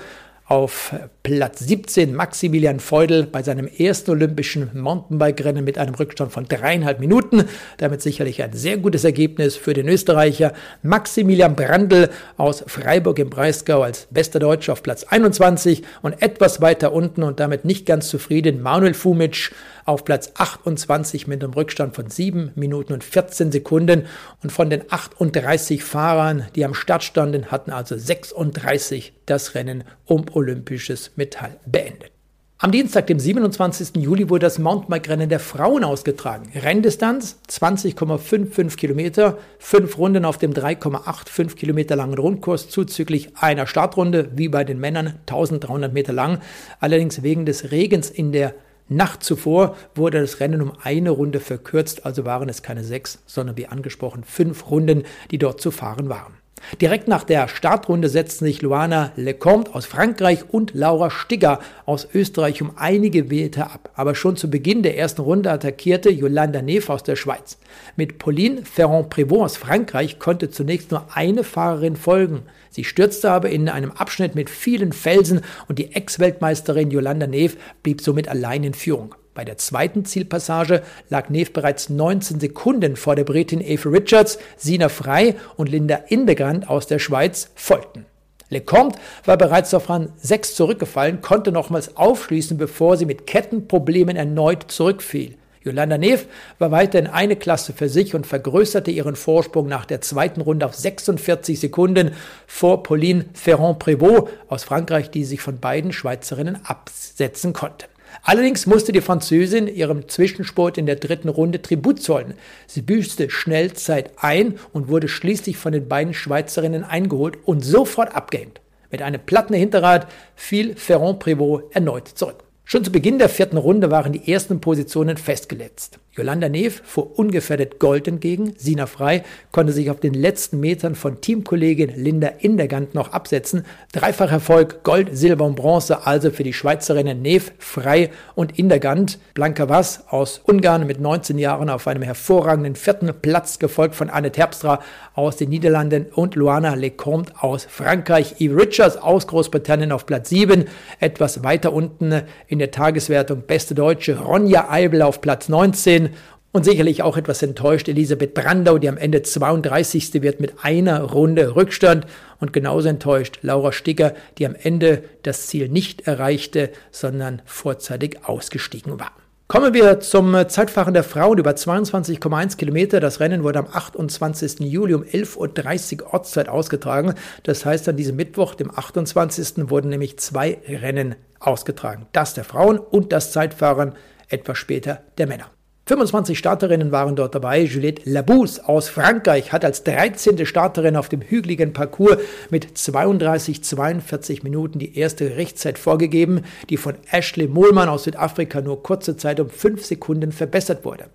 auf 0.48 0.94
Platz 1.22 1.58
17 1.58 2.14
Maximilian 2.14 2.80
Feudel 2.80 3.26
bei 3.26 3.42
seinem 3.42 3.66
ersten 3.66 4.12
olympischen 4.12 4.70
Mountainbike-Rennen 4.72 5.62
mit 5.62 5.76
einem 5.76 5.94
Rückstand 5.94 6.32
von 6.32 6.46
dreieinhalb 6.46 7.00
Minuten. 7.00 7.44
Damit 7.76 8.00
sicherlich 8.00 8.42
ein 8.42 8.54
sehr 8.54 8.78
gutes 8.78 9.04
Ergebnis 9.04 9.56
für 9.56 9.74
den 9.74 9.88
Österreicher. 9.88 10.54
Maximilian 10.82 11.54
Brandl 11.54 12.08
aus 12.38 12.64
Freiburg 12.66 13.18
im 13.18 13.28
Breisgau 13.28 13.82
als 13.82 14.06
bester 14.10 14.38
Deutscher 14.38 14.72
auf 14.72 14.82
Platz 14.82 15.04
21 15.04 15.82
und 16.00 16.22
etwas 16.22 16.62
weiter 16.62 16.94
unten 16.94 17.24
und 17.24 17.40
damit 17.40 17.66
nicht 17.66 17.84
ganz 17.84 18.08
zufrieden 18.08 18.62
Manuel 18.62 18.94
Fumic 18.94 19.50
auf 19.85 20.04
Platz 20.04 20.32
28 20.35 21.26
mit 21.26 21.42
einem 21.42 21.52
Rückstand 21.52 21.94
von 21.94 22.11
7 22.11 22.52
Minuten 22.54 22.92
und 22.92 23.04
14 23.04 23.52
Sekunden. 23.52 24.06
Und 24.42 24.50
von 24.50 24.70
den 24.70 24.82
38 24.90 25.82
Fahrern, 25.82 26.47
die 26.54 26.64
am 26.64 26.75
Start 26.75 27.02
standen, 27.02 27.50
hatten 27.50 27.70
also 27.70 27.97
36 27.97 29.12
das 29.26 29.54
Rennen 29.54 29.85
um 30.04 30.26
olympisches 30.32 31.12
Metall 31.16 31.56
beendet. 31.66 32.12
Am 32.61 32.73
Dienstag, 32.73 33.06
dem 33.06 33.20
27. 33.20 34.02
Juli, 34.02 34.28
wurde 34.28 34.47
das 34.47 34.58
Mountainbike-Rennen 34.58 35.28
der 35.28 35.38
Frauen 35.38 35.85
ausgetragen. 35.85 36.50
Renndistanz 36.56 37.38
20,55 37.49 38.76
Kilometer, 38.76 39.38
fünf 39.61 39.97
Runden 39.97 40.25
auf 40.25 40.38
dem 40.38 40.52
3,85 40.52 41.54
Kilometer 41.54 41.94
langen 41.94 42.18
Rundkurs 42.18 42.68
zuzüglich 42.68 43.30
einer 43.37 43.68
Startrunde, 43.68 44.30
wie 44.35 44.49
bei 44.49 44.64
den 44.64 44.80
Männern 44.80 45.20
1300 45.28 45.92
Meter 45.92 46.12
lang. 46.12 46.40
Allerdings 46.80 47.23
wegen 47.23 47.47
des 47.47 47.70
Regens 47.70 48.11
in 48.11 48.32
der 48.32 48.54
Nacht 48.88 49.23
zuvor 49.23 49.76
wurde 49.95 50.21
das 50.21 50.40
Rennen 50.40 50.62
um 50.62 50.73
eine 50.83 51.11
Runde 51.11 51.40
verkürzt, 51.40 52.07
also 52.07 52.25
waren 52.25 52.49
es 52.49 52.62
keine 52.62 52.85
sechs, 52.85 53.23
sondern 53.26 53.57
wie 53.57 53.66
angesprochen 53.66 54.25
fünf 54.25 54.71
Runden, 54.71 55.04
die 55.30 55.38
dort 55.38 55.61
zu 55.61 55.71
fahren 55.71 56.09
waren. 56.09 56.35
Direkt 56.80 57.08
nach 57.08 57.24
der 57.24 57.48
Startrunde 57.48 58.08
setzten 58.08 58.44
sich 58.44 58.62
Luana 58.62 59.12
Lecomte 59.16 59.74
aus 59.74 59.86
Frankreich 59.86 60.40
und 60.50 60.74
Laura 60.74 61.10
Stigger 61.10 61.60
aus 61.86 62.08
Österreich 62.14 62.62
um 62.62 62.72
einige 62.76 63.24
Meter 63.24 63.72
ab. 63.72 63.90
Aber 63.94 64.14
schon 64.14 64.36
zu 64.36 64.50
Beginn 64.50 64.82
der 64.82 64.96
ersten 64.96 65.22
Runde 65.22 65.50
attackierte 65.50 66.10
Yolanda 66.10 66.62
Neff 66.62 66.90
aus 66.90 67.02
der 67.02 67.16
Schweiz. 67.16 67.58
Mit 67.96 68.18
Pauline 68.18 68.64
Ferrand-Prévot 68.64 69.44
aus 69.44 69.56
Frankreich 69.56 70.18
konnte 70.18 70.50
zunächst 70.50 70.90
nur 70.90 71.06
eine 71.14 71.44
Fahrerin 71.44 71.96
folgen. 71.96 72.42
Sie 72.70 72.84
stürzte 72.84 73.30
aber 73.30 73.50
in 73.50 73.68
einem 73.68 73.90
Abschnitt 73.90 74.34
mit 74.34 74.50
vielen 74.50 74.92
Felsen 74.92 75.40
und 75.68 75.78
die 75.78 75.94
Ex-Weltmeisterin 75.94 76.90
Yolanda 76.90 77.26
Neff 77.26 77.56
blieb 77.82 78.00
somit 78.00 78.28
allein 78.28 78.64
in 78.64 78.74
Führung. 78.74 79.14
Bei 79.38 79.45
der 79.45 79.57
zweiten 79.57 80.04
Zielpassage 80.04 80.83
lag 81.11 81.28
Neef 81.28 81.52
bereits 81.52 81.90
19 81.90 82.40
Sekunden 82.40 82.97
vor 82.97 83.14
der 83.14 83.23
Britin 83.23 83.61
Eve 83.61 83.92
Richards, 83.92 84.40
Sina 84.57 84.88
Frey 84.88 85.37
und 85.57 85.68
Linda 85.68 85.95
Indegrand 86.09 86.68
aus 86.68 86.88
der 86.88 86.99
Schweiz 86.99 87.52
folgten. 87.54 88.04
Lecomte 88.49 88.99
war 89.25 89.37
bereits 89.37 89.73
auf 89.75 89.90
Rang 89.90 90.09
6 90.16 90.57
zurückgefallen, 90.57 91.21
konnte 91.21 91.52
nochmals 91.52 91.97
aufschließen, 91.97 92.59
bevor 92.59 92.97
sie 92.97 93.07
mit 93.07 93.28
Kettenproblemen 93.28 94.16
erneut 94.16 94.73
zurückfiel. 94.73 95.37
Yolanda 95.62 95.99
Neff 95.99 96.26
war 96.59 96.73
weiterhin 96.73 97.07
eine 97.07 97.37
Klasse 97.37 97.73
für 97.73 97.88
sich 97.88 98.16
und 98.16 98.26
vergrößerte 98.26 98.90
ihren 98.90 99.14
Vorsprung 99.14 99.68
nach 99.68 99.85
der 99.85 100.00
zweiten 100.00 100.40
Runde 100.40 100.66
auf 100.66 100.75
46 100.75 101.61
Sekunden 101.61 102.11
vor 102.49 102.83
Pauline 102.83 103.26
Ferrand-Prévot 103.35 104.30
aus 104.49 104.64
Frankreich, 104.64 105.12
die 105.12 105.23
sich 105.23 105.40
von 105.40 105.61
beiden 105.61 105.92
Schweizerinnen 105.92 106.59
absetzen 106.64 107.52
konnte. 107.52 107.87
Allerdings 108.22 108.66
musste 108.66 108.92
die 108.92 109.00
Französin 109.00 109.68
ihrem 109.68 110.08
Zwischensport 110.08 110.78
in 110.78 110.87
der 110.87 110.96
dritten 110.96 111.28
Runde 111.28 111.62
Tribut 111.62 112.02
zollen. 112.02 112.34
Sie 112.66 112.82
büßte 112.82 113.30
schnell 113.30 113.72
Zeit 113.72 114.12
ein 114.16 114.58
und 114.72 114.88
wurde 114.88 115.08
schließlich 115.08 115.56
von 115.56 115.72
den 115.72 115.88
beiden 115.88 116.14
Schweizerinnen 116.14 116.84
eingeholt 116.84 117.38
und 117.44 117.64
sofort 117.64 118.14
abgehängt. 118.14 118.60
Mit 118.90 119.02
einem 119.02 119.20
platten 119.20 119.54
Hinterrad 119.54 120.08
fiel 120.34 120.75
Ferrand-Prévot 120.76 121.72
erneut 121.72 122.08
zurück. 122.08 122.48
Schon 122.70 122.84
zu 122.84 122.92
Beginn 122.92 123.18
der 123.18 123.30
vierten 123.30 123.56
Runde 123.56 123.90
waren 123.90 124.12
die 124.12 124.30
ersten 124.30 124.60
Positionen 124.60 125.16
festgeletzt. 125.16 125.98
Yolanda 126.18 126.50
Neef 126.50 126.82
fuhr 126.84 127.18
ungefährdet 127.18 127.78
Gold 127.78 128.08
entgegen. 128.08 128.52
Sina 128.58 128.87
Frei 128.87 129.22
konnte 129.52 129.72
sich 129.72 129.88
auf 129.88 130.00
den 130.00 130.12
letzten 130.12 130.60
Metern 130.60 130.94
von 130.94 131.20
Teamkollegin 131.20 131.92
Linda 131.94 132.28
Indergant 132.40 132.94
noch 132.94 133.12
absetzen. 133.12 133.64
Dreifach 133.92 134.32
Erfolg 134.32 134.82
Gold, 134.82 135.16
Silber 135.16 135.46
und 135.46 135.54
Bronze 135.54 136.06
also 136.06 136.30
für 136.30 136.42
die 136.42 136.52
Schweizerinnen 136.52 137.22
Neef, 137.22 137.52
Frei 137.58 138.10
und 138.34 138.58
Indergant. 138.58 139.18
Blanka 139.32 139.70
Was 139.70 140.08
aus 140.08 140.40
Ungarn 140.44 140.87
mit 140.87 141.00
19 141.00 141.38
Jahren 141.38 141.70
auf 141.70 141.87
einem 141.87 142.02
hervorragenden 142.02 142.75
vierten 142.75 143.10
Platz, 143.22 143.60
gefolgt 143.60 143.94
von 143.94 144.10
Anne 144.10 144.32
Terpstra 144.32 144.80
aus 145.14 145.37
den 145.37 145.48
Niederlanden 145.48 146.06
und 146.12 146.34
Luana 146.34 146.75
Lecomte 146.75 147.32
aus 147.40 147.64
Frankreich. 147.64 148.40
Eve 148.40 148.60
Richards 148.60 148.96
aus 148.96 149.26
Großbritannien 149.28 149.92
auf 149.92 150.04
Platz 150.04 150.28
7. 150.30 150.64
Etwas 150.98 151.44
weiter 151.44 151.72
unten 151.72 152.22
in 152.48 152.57
der 152.58 152.70
Tageswertung 152.70 153.42
beste 153.42 153.74
Deutsche 153.74 154.18
Ronja 154.18 154.70
Eibel 154.70 155.02
auf 155.02 155.20
Platz 155.20 155.48
19 155.48 156.10
und 156.50 156.64
sicherlich 156.64 157.02
auch 157.02 157.16
etwas 157.16 157.42
enttäuscht 157.42 157.88
Elisabeth 157.88 158.32
Brandau, 158.34 158.78
die 158.78 158.88
am 158.88 158.96
Ende 158.96 159.22
32. 159.22 160.22
wird 160.22 160.40
mit 160.40 160.54
einer 160.62 161.02
Runde 161.02 161.56
Rückstand. 161.56 162.06
Und 162.40 162.52
genauso 162.52 162.88
enttäuscht 162.88 163.40
Laura 163.42 163.70
Sticker, 163.70 164.14
die 164.38 164.46
am 164.46 164.56
Ende 164.60 165.04
das 165.22 165.46
Ziel 165.46 165.68
nicht 165.68 166.06
erreichte, 166.06 166.70
sondern 166.90 167.42
vorzeitig 167.44 168.24
ausgestiegen 168.24 168.98
war. 168.98 169.12
Kommen 169.49 169.73
wir 169.73 169.99
zum 170.00 170.37
Zeitfahren 170.47 170.93
der 170.93 171.02
Frauen 171.05 171.38
über 171.38 171.52
22,1 171.52 172.59
Kilometer. 172.59 173.00
Das 173.00 173.19
Rennen 173.19 173.43
wurde 173.45 173.61
am 173.61 173.67
28. 173.67 174.61
Juli 174.61 174.93
um 174.93 175.02
11.30 175.02 176.02
Uhr 176.02 176.12
Ortszeit 176.12 176.50
ausgetragen. 176.50 177.14
Das 177.45 177.64
heißt, 177.64 177.88
an 177.88 177.97
diesem 177.97 178.17
Mittwoch, 178.17 178.55
dem 178.55 178.71
28. 178.71 179.71
wurden 179.71 179.88
nämlich 179.88 180.19
zwei 180.19 180.59
Rennen 180.69 181.14
ausgetragen. 181.40 182.07
Das 182.12 182.35
der 182.35 182.45
Frauen 182.45 182.78
und 182.78 183.11
das 183.11 183.33
Zeitfahren 183.33 183.95
etwas 184.28 184.59
später 184.59 185.00
der 185.17 185.26
Männer. 185.26 185.47
25 185.88 186.38
Starterinnen 186.38 186.92
waren 186.92 187.16
dort 187.16 187.35
dabei. 187.35 187.62
Juliette 187.62 188.02
Labousse 188.04 188.68
aus 188.68 188.90
Frankreich 188.90 189.52
hat 189.52 189.64
als 189.64 189.85
13. 189.85 190.45
Starterin 190.45 190.97
auf 190.97 191.09
dem 191.09 191.23
hügeligen 191.23 191.73
Parcours 191.73 192.18
mit 192.50 192.76
32, 192.76 193.64
42 193.64 194.42
Minuten 194.42 194.78
die 194.78 194.99
erste 194.99 195.37
Rechtzeit 195.37 195.78
vorgegeben, 195.78 196.42
die 196.68 196.76
von 196.76 196.97
Ashley 197.11 197.49
Mohlmann 197.49 197.88
aus 197.88 198.04
Südafrika 198.04 198.61
nur 198.61 198.83
kurze 198.83 199.16
Zeit 199.16 199.40
um 199.40 199.49
5 199.49 199.83
Sekunden 199.83 200.30
verbessert 200.30 200.85
wurde. 200.85 201.07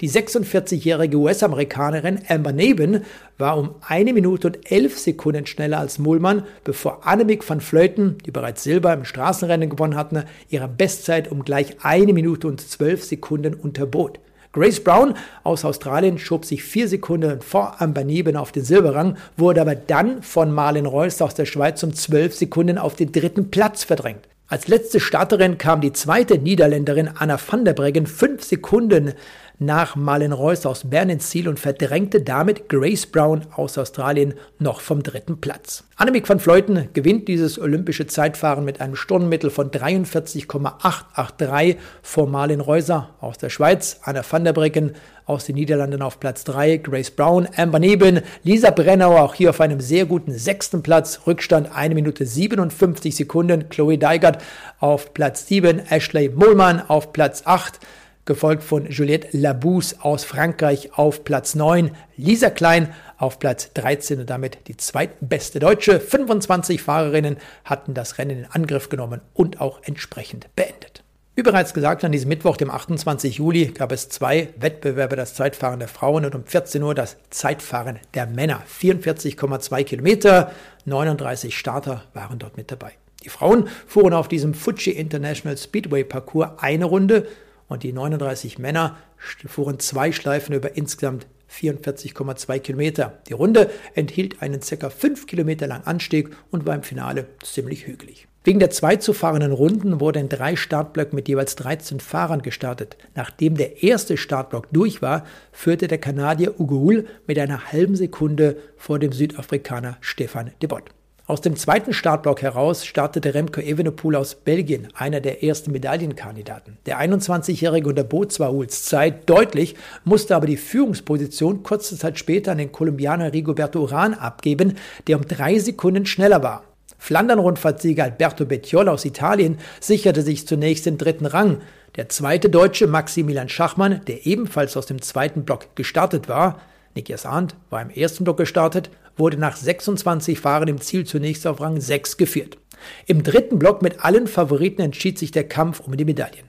Die 0.00 0.10
46-jährige 0.10 1.16
US-Amerikanerin 1.16 2.20
Amber 2.28 2.52
Neben 2.52 3.04
war 3.38 3.58
um 3.58 3.74
eine 3.86 4.12
Minute 4.12 4.48
und 4.48 4.70
elf 4.70 4.98
Sekunden 4.98 5.46
schneller 5.46 5.78
als 5.78 5.98
Mohlmann, 5.98 6.44
bevor 6.64 7.06
Annemiek 7.06 7.48
van 7.48 7.60
Vleuten, 7.60 8.18
die 8.24 8.30
bereits 8.30 8.62
Silber 8.62 8.92
im 8.92 9.04
Straßenrennen 9.04 9.70
gewonnen 9.70 9.96
hatte, 9.96 10.24
ihre 10.48 10.68
Bestzeit 10.68 11.30
um 11.30 11.44
gleich 11.44 11.76
eine 11.82 12.12
Minute 12.12 12.48
und 12.48 12.60
zwölf 12.60 13.04
Sekunden 13.04 13.54
unterbot. 13.54 14.18
Grace 14.52 14.80
Brown 14.80 15.14
aus 15.44 15.64
Australien 15.64 16.18
schob 16.18 16.44
sich 16.44 16.62
vier 16.62 16.86
Sekunden 16.86 17.40
vor 17.40 17.80
Amber 17.80 18.04
Neben 18.04 18.36
auf 18.36 18.52
den 18.52 18.64
Silberrang, 18.64 19.16
wurde 19.38 19.62
aber 19.62 19.74
dann 19.74 20.22
von 20.22 20.52
Marlin 20.52 20.84
Reus 20.84 21.22
aus 21.22 21.34
der 21.34 21.46
Schweiz 21.46 21.82
um 21.82 21.94
zwölf 21.94 22.34
Sekunden 22.34 22.76
auf 22.76 22.94
den 22.94 23.12
dritten 23.12 23.50
Platz 23.50 23.82
verdrängt. 23.82 24.28
Als 24.48 24.68
letzte 24.68 25.00
Starterin 25.00 25.56
kam 25.56 25.80
die 25.80 25.94
zweite 25.94 26.36
Niederländerin 26.36 27.08
Anna 27.14 27.38
van 27.38 27.64
der 27.64 27.72
Breggen 27.72 28.06
fünf 28.06 28.44
Sekunden 28.44 29.14
nach 29.58 29.96
Marlen 29.96 30.32
Reus 30.32 30.64
aus 30.66 30.90
Bern 30.90 31.08
ins 31.10 31.30
Ziel 31.30 31.48
und 31.48 31.60
verdrängte 31.60 32.22
damit 32.22 32.68
Grace 32.68 33.06
Brown 33.06 33.42
aus 33.54 33.78
Australien 33.78 34.34
noch 34.58 34.80
vom 34.80 35.02
dritten 35.02 35.40
Platz. 35.40 35.84
Annemiek 35.96 36.28
van 36.28 36.40
Vleuten 36.40 36.88
gewinnt 36.92 37.28
dieses 37.28 37.58
olympische 37.58 38.06
Zeitfahren 38.06 38.64
mit 38.64 38.80
einem 38.80 38.96
Stundenmittel 38.96 39.50
von 39.50 39.70
43,883 39.70 41.76
vor 42.02 42.26
Marlen 42.26 42.60
Reuser 42.60 43.10
aus 43.20 43.38
der 43.38 43.50
Schweiz, 43.50 44.00
Anna 44.02 44.22
van 44.28 44.44
der 44.44 44.52
Breggen 44.52 44.92
aus 45.26 45.46
den 45.46 45.54
Niederlanden 45.54 46.02
auf 46.02 46.18
Platz 46.18 46.44
3, 46.44 46.78
Grace 46.78 47.10
Brown, 47.10 47.48
Amber 47.56 47.78
Neben, 47.78 48.20
Lisa 48.42 48.70
Brennauer 48.70 49.22
auch 49.22 49.34
hier 49.34 49.50
auf 49.50 49.60
einem 49.60 49.80
sehr 49.80 50.06
guten 50.06 50.32
sechsten 50.32 50.82
Platz, 50.82 51.20
Rückstand 51.26 51.74
1 51.74 51.94
Minute 51.94 52.26
57 52.26 53.14
Sekunden, 53.14 53.68
Chloe 53.68 53.98
Deigert 53.98 54.42
auf 54.80 55.14
Platz 55.14 55.46
7, 55.46 55.80
Ashley 55.90 56.28
Mullmann 56.28 56.82
auf 56.88 57.12
Platz 57.12 57.42
8, 57.44 57.78
gefolgt 58.24 58.62
von 58.62 58.86
Juliette 58.86 59.36
Labousse 59.36 59.96
aus 60.00 60.24
Frankreich 60.24 60.90
auf 60.94 61.24
Platz 61.24 61.54
9, 61.54 61.90
Lisa 62.16 62.50
Klein 62.50 62.94
auf 63.18 63.38
Platz 63.38 63.72
13 63.74 64.20
und 64.20 64.30
damit 64.30 64.68
die 64.68 64.76
zweitbeste 64.76 65.58
Deutsche. 65.58 65.98
25 66.00 66.82
Fahrerinnen 66.82 67.36
hatten 67.64 67.94
das 67.94 68.18
Rennen 68.18 68.38
in 68.38 68.46
Angriff 68.46 68.88
genommen 68.88 69.20
und 69.34 69.60
auch 69.60 69.80
entsprechend 69.82 70.48
beendet. 70.54 71.02
Wie 71.34 71.42
bereits 71.42 71.72
gesagt, 71.72 72.04
an 72.04 72.12
diesem 72.12 72.28
Mittwoch, 72.28 72.58
dem 72.58 72.70
28. 72.70 73.36
Juli, 73.38 73.66
gab 73.68 73.90
es 73.90 74.10
zwei 74.10 74.50
Wettbewerbe, 74.58 75.16
das 75.16 75.34
Zeitfahren 75.34 75.78
der 75.78 75.88
Frauen 75.88 76.26
und 76.26 76.34
um 76.34 76.44
14 76.44 76.82
Uhr 76.82 76.94
das 76.94 77.16
Zeitfahren 77.30 77.98
der 78.12 78.26
Männer. 78.26 78.62
44,2 78.68 79.84
Kilometer, 79.84 80.52
39 80.84 81.56
Starter 81.56 82.02
waren 82.12 82.38
dort 82.38 82.58
mit 82.58 82.70
dabei. 82.70 82.92
Die 83.24 83.30
Frauen 83.30 83.68
fuhren 83.86 84.12
auf 84.12 84.28
diesem 84.28 84.52
Fuji 84.52 84.90
International 84.90 85.56
Speedway 85.56 86.04
Parcours 86.04 86.50
eine 86.58 86.84
Runde 86.84 87.26
und 87.72 87.82
die 87.82 87.92
39 87.92 88.58
Männer 88.58 88.96
fuhren 89.16 89.78
zwei 89.78 90.12
Schleifen 90.12 90.54
über 90.54 90.76
insgesamt 90.76 91.26
44,2 91.50 92.58
Kilometer. 92.60 93.18
Die 93.28 93.34
Runde 93.34 93.70
enthielt 93.94 94.40
einen 94.40 94.60
ca. 94.60 94.90
5 94.90 95.26
Kilometer 95.26 95.66
langen 95.66 95.86
Anstieg 95.86 96.30
und 96.50 96.66
war 96.66 96.74
im 96.74 96.82
Finale 96.82 97.26
ziemlich 97.42 97.86
hügelig. 97.86 98.26
Wegen 98.44 98.58
der 98.58 98.70
zwei 98.70 98.96
zu 98.96 99.12
fahrenden 99.12 99.52
Runden 99.52 100.00
wurde 100.00 100.18
in 100.18 100.28
drei 100.28 100.56
Startblöcken 100.56 101.14
mit 101.14 101.28
jeweils 101.28 101.54
13 101.56 102.00
Fahrern 102.00 102.42
gestartet. 102.42 102.96
Nachdem 103.14 103.56
der 103.56 103.84
erste 103.84 104.16
Startblock 104.16 104.68
durch 104.72 105.00
war, 105.00 105.24
führte 105.52 105.86
der 105.86 105.98
Kanadier 105.98 106.58
Ugoul 106.58 107.06
mit 107.26 107.38
einer 107.38 107.70
halben 107.70 107.94
Sekunde 107.94 108.56
vor 108.76 108.98
dem 108.98 109.12
Südafrikaner 109.12 109.96
Stefan 110.00 110.50
de 110.60 110.68
Bott. 110.68 110.90
Aus 111.28 111.40
dem 111.40 111.54
zweiten 111.54 111.92
Startblock 111.92 112.42
heraus 112.42 112.84
startete 112.84 113.32
Remco 113.32 113.60
Evenepoel 113.60 114.16
aus 114.16 114.34
Belgien, 114.34 114.88
einer 114.94 115.20
der 115.20 115.44
ersten 115.44 115.70
Medaillenkandidaten. 115.70 116.78
Der 116.84 117.00
21-Jährige 117.00 117.88
unterbot 117.88 118.32
zwar 118.32 118.52
Uhls 118.52 118.84
Zeit 118.84 119.30
deutlich, 119.30 119.76
musste 120.04 120.34
aber 120.34 120.46
die 120.46 120.56
Führungsposition 120.56 121.62
kurze 121.62 121.96
Zeit 121.96 122.18
später 122.18 122.50
an 122.50 122.58
den 122.58 122.72
Kolumbianer 122.72 123.32
Rigoberto 123.32 123.80
Uran 123.82 124.14
abgeben, 124.14 124.76
der 125.06 125.16
um 125.16 125.24
drei 125.24 125.60
Sekunden 125.60 126.06
schneller 126.06 126.42
war. 126.42 126.64
Flandern-Rundfahrtsieger 126.98 128.02
Alberto 128.02 128.44
Bettiol 128.44 128.88
aus 128.88 129.04
Italien 129.04 129.58
sicherte 129.78 130.22
sich 130.22 130.48
zunächst 130.48 130.86
den 130.86 130.98
dritten 130.98 131.26
Rang. 131.26 131.58
Der 131.94 132.08
zweite 132.08 132.50
Deutsche 132.50 132.88
Maximilian 132.88 133.48
Schachmann, 133.48 134.00
der 134.08 134.26
ebenfalls 134.26 134.76
aus 134.76 134.86
dem 134.86 135.00
zweiten 135.00 135.44
Block 135.44 135.76
gestartet 135.76 136.28
war, 136.28 136.60
Nikias 136.94 137.24
Arndt 137.24 137.54
war 137.70 137.80
im 137.80 137.90
ersten 137.90 138.24
Block 138.24 138.36
gestartet, 138.36 138.90
wurde 139.16 139.36
nach 139.36 139.56
26 139.56 140.38
Fahren 140.38 140.68
im 140.68 140.80
Ziel 140.80 141.04
zunächst 141.04 141.46
auf 141.46 141.60
Rang 141.60 141.80
6 141.80 142.16
geführt. 142.16 142.58
Im 143.06 143.22
dritten 143.22 143.58
Block 143.58 143.82
mit 143.82 144.04
allen 144.04 144.26
Favoriten 144.26 144.82
entschied 144.82 145.18
sich 145.18 145.30
der 145.30 145.48
Kampf 145.48 145.80
um 145.80 145.96
die 145.96 146.04
Medaillen. 146.04 146.46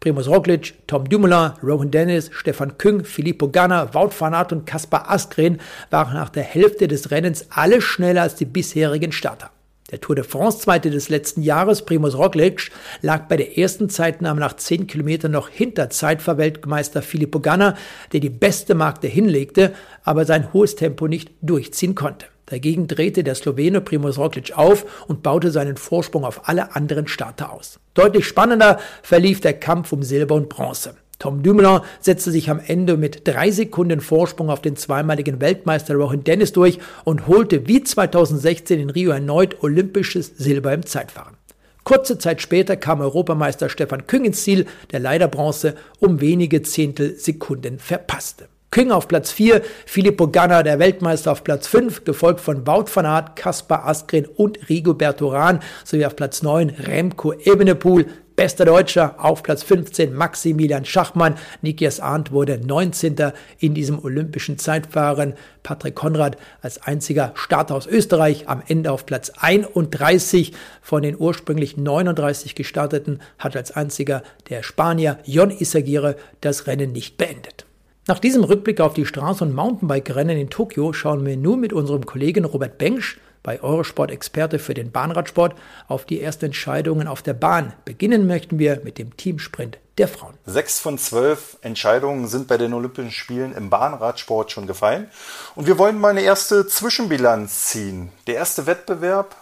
Primoz 0.00 0.28
Roglic, 0.28 0.74
Tom 0.86 1.08
Dumoulin, 1.08 1.52
Rowan 1.62 1.90
Dennis, 1.90 2.30
Stefan 2.32 2.76
Küng, 2.78 3.04
Filippo 3.04 3.48
Ganna, 3.48 3.94
Wout 3.94 4.10
van 4.18 4.34
Aert 4.34 4.52
und 4.52 4.66
Kaspar 4.66 5.10
Askren 5.10 5.60
waren 5.90 6.14
nach 6.14 6.28
der 6.28 6.42
Hälfte 6.42 6.86
des 6.86 7.10
Rennens 7.10 7.46
alle 7.50 7.80
schneller 7.80 8.22
als 8.22 8.34
die 8.34 8.44
bisherigen 8.44 9.12
Starter. 9.12 9.50
Der 9.92 10.00
Tour 10.00 10.16
de 10.16 10.24
France-Zweite 10.24 10.90
des 10.90 11.10
letzten 11.10 11.42
Jahres, 11.42 11.82
Primoz 11.82 12.16
Roglic, 12.16 12.72
lag 13.02 13.28
bei 13.28 13.36
der 13.36 13.56
ersten 13.56 13.88
Zeitnahme 13.88 14.40
nach 14.40 14.54
10 14.54 14.88
Kilometern 14.88 15.30
noch 15.30 15.48
hinter 15.48 15.90
Zeitverweltmeister 15.90 17.02
Filippo 17.02 17.38
Ganna, 17.38 17.76
der 18.12 18.18
die 18.18 18.30
beste 18.30 18.74
Marke 18.74 19.06
hinlegte, 19.06 19.74
aber 20.02 20.24
sein 20.24 20.52
hohes 20.52 20.74
Tempo 20.74 21.06
nicht 21.06 21.30
durchziehen 21.40 21.94
konnte. 21.94 22.26
Dagegen 22.46 22.88
drehte 22.88 23.22
der 23.22 23.36
Slowene 23.36 23.80
Primoz 23.80 24.18
Roglic 24.18 24.56
auf 24.56 25.06
und 25.06 25.22
baute 25.22 25.52
seinen 25.52 25.76
Vorsprung 25.76 26.24
auf 26.24 26.48
alle 26.48 26.74
anderen 26.74 27.06
Starter 27.06 27.52
aus. 27.52 27.78
Deutlich 27.94 28.26
spannender 28.26 28.80
verlief 29.02 29.40
der 29.40 29.54
Kampf 29.54 29.92
um 29.92 30.02
Silber 30.02 30.34
und 30.34 30.48
Bronze. 30.48 30.96
Tom 31.18 31.42
Dumoulin 31.42 31.80
setzte 32.00 32.30
sich 32.30 32.50
am 32.50 32.60
Ende 32.64 32.96
mit 32.96 33.26
drei 33.26 33.50
Sekunden 33.50 34.00
Vorsprung 34.00 34.50
auf 34.50 34.60
den 34.60 34.76
zweimaligen 34.76 35.40
Weltmeister 35.40 35.94
Rohan 35.94 36.24
Dennis 36.24 36.52
durch 36.52 36.78
und 37.04 37.26
holte 37.26 37.66
wie 37.66 37.82
2016 37.82 38.78
in 38.78 38.90
Rio 38.90 39.12
erneut 39.12 39.62
olympisches 39.62 40.32
Silber 40.36 40.74
im 40.74 40.84
Zeitfahren. 40.84 41.36
Kurze 41.84 42.18
Zeit 42.18 42.42
später 42.42 42.76
kam 42.76 43.00
Europameister 43.00 43.68
Stefan 43.68 44.06
Küng 44.06 44.24
ins 44.24 44.42
Ziel, 44.42 44.66
der 44.90 45.00
leider 45.00 45.28
Bronze 45.28 45.76
um 46.00 46.20
wenige 46.20 46.62
Zehntel 46.62 47.16
Sekunden 47.16 47.78
verpasste. 47.78 48.48
Küng 48.76 48.90
auf 48.90 49.08
Platz 49.08 49.32
4, 49.32 49.62
Filippo 49.86 50.28
Ganna, 50.28 50.62
der 50.62 50.78
Weltmeister, 50.78 51.32
auf 51.32 51.42
Platz 51.42 51.66
5, 51.66 52.04
gefolgt 52.04 52.40
von 52.40 52.66
Wout 52.66 52.84
van 52.92 53.06
Aert, 53.06 53.34
Kaspar 53.34 53.86
Askren 53.86 54.26
und 54.26 54.68
Rigoberto 54.68 55.30
Urán, 55.30 55.60
sowie 55.82 56.04
auf 56.04 56.14
Platz 56.14 56.42
9 56.42 56.68
Remco 56.68 57.32
Evenepoel, 57.32 58.04
Bester 58.36 58.66
Deutscher 58.66 59.14
auf 59.16 59.42
Platz 59.42 59.62
15 59.62 60.12
Maximilian 60.12 60.84
Schachmann. 60.84 61.36
Nikias 61.62 62.00
Arndt 62.00 62.32
wurde 62.32 62.58
19. 62.58 63.16
in 63.58 63.72
diesem 63.72 63.98
olympischen 64.04 64.58
Zeitfahren. 64.58 65.32
Patrick 65.62 65.94
Konrad 65.94 66.36
als 66.60 66.82
einziger 66.82 67.32
Starter 67.34 67.76
aus 67.76 67.86
Österreich 67.86 68.46
am 68.46 68.62
Ende 68.68 68.92
auf 68.92 69.06
Platz 69.06 69.32
31 69.38 70.52
von 70.82 71.02
den 71.02 71.18
ursprünglich 71.18 71.78
39 71.78 72.54
gestarteten 72.54 73.22
hat 73.38 73.56
als 73.56 73.72
einziger 73.72 74.22
der 74.50 74.62
Spanier 74.62 75.18
Jon 75.24 75.50
Isagire 75.50 76.16
das 76.42 76.66
Rennen 76.66 76.92
nicht 76.92 77.16
beendet. 77.16 77.65
Nach 78.08 78.20
diesem 78.20 78.44
Rückblick 78.44 78.80
auf 78.80 78.94
die 78.94 79.04
Straße- 79.04 79.42
und 79.42 79.52
Mountainbike-Rennen 79.52 80.38
in 80.38 80.48
Tokio 80.48 80.92
schauen 80.92 81.26
wir 81.26 81.36
nun 81.36 81.58
mit 81.58 81.72
unserem 81.72 82.06
Kollegen 82.06 82.44
Robert 82.44 82.78
Bengsch 82.78 83.18
bei 83.42 83.60
Eurosport-Experte 83.60 84.60
für 84.60 84.74
den 84.74 84.92
Bahnradsport 84.92 85.56
auf 85.88 86.04
die 86.04 86.20
ersten 86.20 86.46
Entscheidungen 86.46 87.08
auf 87.08 87.22
der 87.22 87.34
Bahn. 87.34 87.72
Beginnen 87.84 88.28
möchten 88.28 88.60
wir 88.60 88.80
mit 88.84 88.98
dem 88.98 89.16
Teamsprint 89.16 89.78
der 89.98 90.06
Frauen. 90.06 90.34
Sechs 90.46 90.78
von 90.78 90.98
zwölf 90.98 91.58
Entscheidungen 91.62 92.28
sind 92.28 92.46
bei 92.46 92.58
den 92.58 92.74
Olympischen 92.74 93.10
Spielen 93.10 93.52
im 93.56 93.70
Bahnradsport 93.70 94.52
schon 94.52 94.68
gefallen. 94.68 95.10
Und 95.56 95.66
wir 95.66 95.76
wollen 95.76 95.98
mal 95.98 96.10
eine 96.10 96.22
erste 96.22 96.68
Zwischenbilanz 96.68 97.64
ziehen. 97.64 98.12
Der 98.28 98.36
erste 98.36 98.66
Wettbewerb 98.66 99.34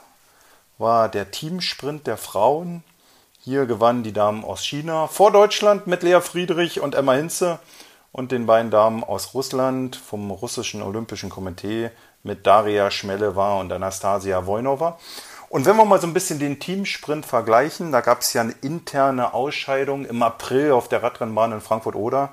war 0.79 1.11
der 1.11 1.31
Teamsprint 1.31 2.07
der 2.07 2.17
Frauen. 2.17 2.83
Hier 3.41 3.67
gewannen 3.67 4.05
die 4.05 4.15
Damen 4.15 4.43
aus 4.43 4.65
China 4.65 5.07
vor 5.07 5.33
Deutschland 5.33 5.87
mit 5.87 6.03
Lea 6.03 6.21
Friedrich 6.23 6.81
und 6.81 6.95
Emma 6.95 7.13
Hinze 7.13 7.59
und 8.15 8.31
den 8.31 8.47
beiden 8.47 8.71
Damen 8.71 9.03
aus 9.03 9.35
Russland 9.35 9.97
vom 9.97 10.31
russischen 10.31 10.83
Olympischen 10.83 11.31
Komitee 11.31 11.91
mit 12.23 12.47
Daria 12.47 12.93
Schmeleva 12.93 13.59
und 13.59 13.73
Anastasia 13.73 14.47
Wojnova. 14.47 15.01
Und 15.49 15.67
wenn 15.67 15.77
wir 15.77 15.85
mal 15.85 16.01
so 16.01 16.07
ein 16.07 16.15
bisschen 16.15 16.39
den 16.39 16.61
Teamsprint 16.61 17.27
vergleichen, 17.27 17.91
da 17.91 18.03
gab 18.03 18.21
es 18.21 18.33
ja 18.33 18.43
eine 18.43 18.55
interne 18.63 19.35
Ausscheidung 19.35 20.05
im 20.05 20.23
April 20.23 20.71
auf 20.71 20.87
der 20.89 21.03
Radrennbahn 21.03 21.51
in 21.51 21.61
Frankfurt-Oder. 21.61 22.31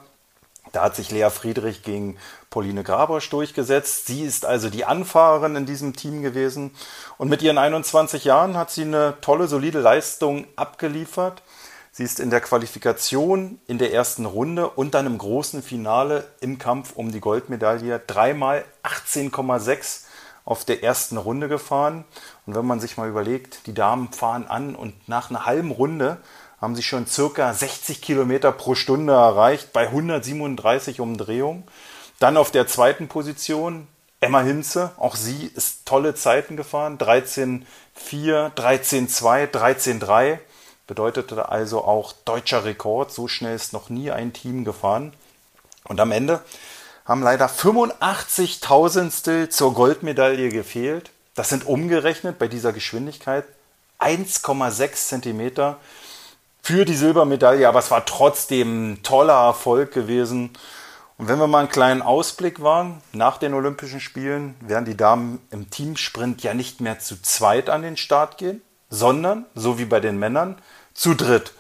Da 0.72 0.84
hat 0.84 0.96
sich 0.96 1.10
Lea 1.10 1.32
Friedrich 1.32 1.82
gegen 1.82 2.16
Pauline 2.52 2.84
Grabosch 2.84 3.32
durchgesetzt. 3.32 4.06
Sie 4.06 4.22
ist 4.22 4.46
also 4.46 4.70
die 4.70 4.86
Anfahrerin 4.86 5.56
in 5.56 5.66
diesem 5.66 5.96
Team 5.96 6.22
gewesen. 6.22 6.76
Und 7.18 7.28
mit 7.28 7.42
ihren 7.42 7.58
21 7.58 8.24
Jahren 8.24 8.56
hat 8.56 8.70
sie 8.70 8.84
eine 8.84 9.16
tolle, 9.22 9.48
solide 9.48 9.80
Leistung 9.80 10.46
abgeliefert. 10.56 11.42
Sie 12.02 12.06
ist 12.06 12.20
in 12.20 12.32
der 12.32 12.42
Qualifikation 12.42 13.60
in 13.68 13.78
der 13.78 13.94
ersten 13.94 14.26
Runde 14.26 14.68
und 14.68 14.96
dann 14.96 15.06
im 15.06 15.20
großen 15.20 15.62
Finale 15.62 16.28
im 16.40 16.58
Kampf 16.58 16.94
um 16.96 17.12
die 17.12 17.20
Goldmedaille 17.20 18.02
dreimal 18.08 18.66
18,6 18.82 20.06
auf 20.44 20.66
der 20.66 20.82
ersten 20.82 21.18
Runde 21.18 21.48
gefahren. 21.48 22.04
Und 22.48 22.56
wenn 22.56 22.66
man 22.66 22.80
sich 22.80 22.98
mal 22.98 23.08
überlegt, 23.08 23.68
die 23.68 23.76
Damen 23.76 24.12
fahren 24.12 24.48
an 24.48 24.74
und 24.74 25.08
nach 25.08 25.30
einer 25.30 25.46
halben 25.46 25.70
Runde 25.70 26.18
haben 26.60 26.76
sie 26.76 26.82
schon 26.82 27.06
circa 27.06 27.54
60 27.54 28.02
Kilometer 28.02 28.52
pro 28.52 28.74
Stunde 28.74 29.14
erreicht 29.14 29.72
bei 29.72 29.84
137 29.84 31.02
Umdrehungen. 31.02 31.66
Dann 32.18 32.36
auf 32.36 32.50
der 32.50 32.66
zweiten 32.66 33.10
Position 33.10 33.88
Emma 34.20 34.42
Hinze, 34.42 34.90
auch 34.98 35.16
sie 35.16 35.52
ist 35.54 35.86
tolle 35.86 36.16
Zeiten 36.16 36.58
gefahren, 36.58 36.98
13,4, 36.98 38.56
13,2, 38.56 39.52
13,3. 39.52 40.40
Bedeutete 40.88 41.50
also 41.50 41.84
auch 41.84 42.14
deutscher 42.26 42.66
Rekord. 42.66 43.12
So 43.12 43.28
schnell 43.28 43.56
ist 43.56 43.74
noch 43.74 43.90
nie 43.90 44.12
ein 44.12 44.34
Team 44.34 44.66
gefahren. 44.66 45.14
Und 45.86 46.00
am 46.00 46.12
Ende 46.12 46.42
haben 47.06 47.24
leider 47.24 47.50
85 47.50 48.60
Tausendstel 48.60 49.50
zur 49.50 49.74
Goldmedaille 49.74 50.50
gefehlt. 50.50 51.12
Das 51.36 51.50
sind 51.50 51.66
umgerechnet 51.66 52.40
bei 52.40 52.48
dieser 52.48 52.74
Geschwindigkeit 52.74 53.46
1,6 54.00 54.94
Zentimeter 55.08 55.78
für 56.62 56.86
die 56.86 56.96
Silbermedaille. 56.96 57.68
Aber 57.68 57.80
es 57.80 57.92
war 57.92 58.06
trotzdem 58.06 58.94
ein 58.94 59.04
toller 59.04 59.46
Erfolg 59.46 59.94
gewesen. 59.94 60.52
Und 61.18 61.28
wenn 61.28 61.40
wir 61.40 61.48
mal 61.48 61.60
einen 61.60 61.70
kleinen 61.70 62.02
Ausblick 62.02 62.64
waren, 62.64 63.02
nach 63.14 63.38
den 63.38 63.54
Olympischen 63.54 64.00
Spielen 64.00 64.56
werden 64.60 64.86
die 64.86 64.98
Damen 64.98 65.40
im 65.52 65.70
Teamsprint 65.70 66.42
ja 66.42 66.54
nicht 66.54 66.82
mehr 66.82 67.00
zu 67.00 67.22
zweit 67.22 67.70
an 67.70 67.84
den 67.84 67.96
Start 67.96 68.40
gehen, 68.40 68.62
sondern, 68.90 69.46
so 69.54 69.78
wie 69.78 69.86
bei 69.86 70.00
den 70.00 70.18
Männern, 70.18 70.58
zu 70.94 71.14
dritt. 71.14 71.54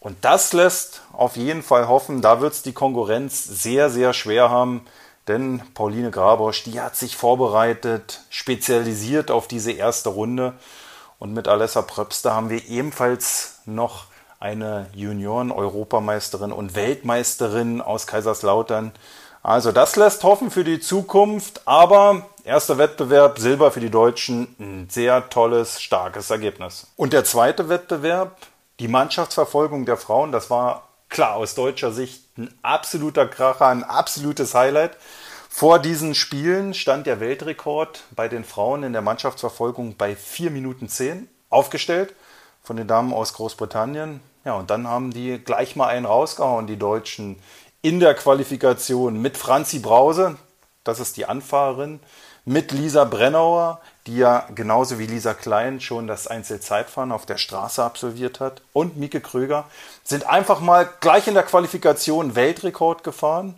Und 0.00 0.16
das 0.22 0.52
lässt 0.52 1.02
auf 1.12 1.36
jeden 1.36 1.62
Fall 1.62 1.88
hoffen, 1.88 2.22
da 2.22 2.40
wird 2.40 2.52
es 2.52 2.62
die 2.62 2.72
Konkurrenz 2.72 3.44
sehr, 3.44 3.90
sehr 3.90 4.12
schwer 4.12 4.50
haben, 4.50 4.86
denn 5.26 5.60
Pauline 5.74 6.10
Grabosch, 6.10 6.62
die 6.64 6.80
hat 6.80 6.96
sich 6.96 7.16
vorbereitet, 7.16 8.20
spezialisiert 8.30 9.30
auf 9.30 9.48
diese 9.48 9.72
erste 9.72 10.08
Runde. 10.08 10.54
Und 11.18 11.34
mit 11.34 11.48
Alessa 11.48 11.82
Pröpster 11.82 12.34
haben 12.34 12.48
wir 12.48 12.66
ebenfalls 12.68 13.60
noch 13.66 14.06
eine 14.40 14.86
Junioren-Europameisterin 14.94 16.52
und 16.52 16.74
Weltmeisterin 16.74 17.80
aus 17.80 18.06
Kaiserslautern. 18.06 18.92
Also 19.42 19.72
das 19.72 19.96
lässt 19.96 20.22
hoffen 20.24 20.50
für 20.50 20.64
die 20.64 20.80
Zukunft, 20.80 21.62
aber 21.64 22.26
erster 22.44 22.78
Wettbewerb, 22.78 23.38
Silber 23.38 23.70
für 23.70 23.80
die 23.80 23.90
Deutschen, 23.90 24.54
ein 24.58 24.88
sehr 24.90 25.28
tolles, 25.28 25.80
starkes 25.80 26.30
Ergebnis. 26.30 26.86
Und 26.96 27.12
der 27.12 27.24
zweite 27.24 27.68
Wettbewerb, 27.68 28.36
die 28.80 28.88
Mannschaftsverfolgung 28.88 29.86
der 29.86 29.96
Frauen, 29.96 30.32
das 30.32 30.50
war 30.50 30.88
klar 31.08 31.36
aus 31.36 31.54
deutscher 31.54 31.92
Sicht 31.92 32.22
ein 32.38 32.52
absoluter 32.62 33.26
Kracher, 33.26 33.66
ein 33.66 33.84
absolutes 33.84 34.54
Highlight. 34.54 34.96
Vor 35.48 35.78
diesen 35.78 36.14
Spielen 36.14 36.74
stand 36.74 37.06
der 37.06 37.20
Weltrekord 37.20 38.04
bei 38.14 38.28
den 38.28 38.44
Frauen 38.44 38.82
in 38.82 38.92
der 38.92 39.02
Mannschaftsverfolgung 39.02 39.96
bei 39.96 40.14
4 40.14 40.50
Minuten 40.50 40.88
10 40.88 41.28
aufgestellt 41.50 42.14
von 42.62 42.76
den 42.76 42.86
Damen 42.86 43.12
aus 43.12 43.32
Großbritannien. 43.32 44.20
Ja, 44.44 44.54
und 44.54 44.70
dann 44.70 44.86
haben 44.86 45.12
die 45.12 45.38
gleich 45.38 45.74
mal 45.74 45.88
einen 45.88 46.06
rausgehauen, 46.06 46.66
die 46.66 46.78
Deutschen, 46.78 47.40
in 47.80 48.00
der 48.00 48.14
Qualifikation 48.14 49.20
mit 49.20 49.36
Franzi 49.36 49.78
Brause, 49.78 50.36
das 50.84 51.00
ist 51.00 51.16
die 51.16 51.26
Anfahrerin, 51.26 52.00
mit 52.44 52.72
Lisa 52.72 53.04
Brennauer, 53.04 53.80
die 54.08 54.16
ja 54.16 54.48
genauso 54.54 54.98
wie 54.98 55.06
Lisa 55.06 55.34
Klein 55.34 55.80
schon 55.80 56.06
das 56.06 56.26
Einzelzeitfahren 56.26 57.12
auf 57.12 57.26
der 57.26 57.36
Straße 57.36 57.84
absolviert 57.84 58.40
hat, 58.40 58.62
und 58.72 58.96
Mieke 58.96 59.20
Kröger 59.20 59.66
sind 60.02 60.26
einfach 60.26 60.60
mal 60.60 60.88
gleich 61.00 61.28
in 61.28 61.34
der 61.34 61.42
Qualifikation 61.42 62.34
Weltrekord 62.34 63.04
gefahren. 63.04 63.54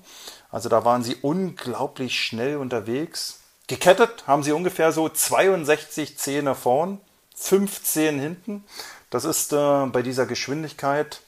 Also 0.51 0.69
da 0.69 0.85
waren 0.85 1.05
sie 1.05 1.17
unglaublich 1.23 2.19
schnell 2.19 2.57
unterwegs. 2.57 3.39
Gekettet 3.69 4.25
haben 4.27 4.43
sie 4.43 4.51
ungefähr 4.51 4.91
so 4.91 5.09
62 5.09 6.19
Zähne 6.19 6.57
vorn, 6.57 7.01
15 7.37 8.19
hinten. 8.19 8.65
Das 9.11 9.25
ist 9.25 9.53
äh, 9.53 9.87
bei 9.87 10.03
dieser 10.03 10.27
Geschwindigkeit 10.27 11.21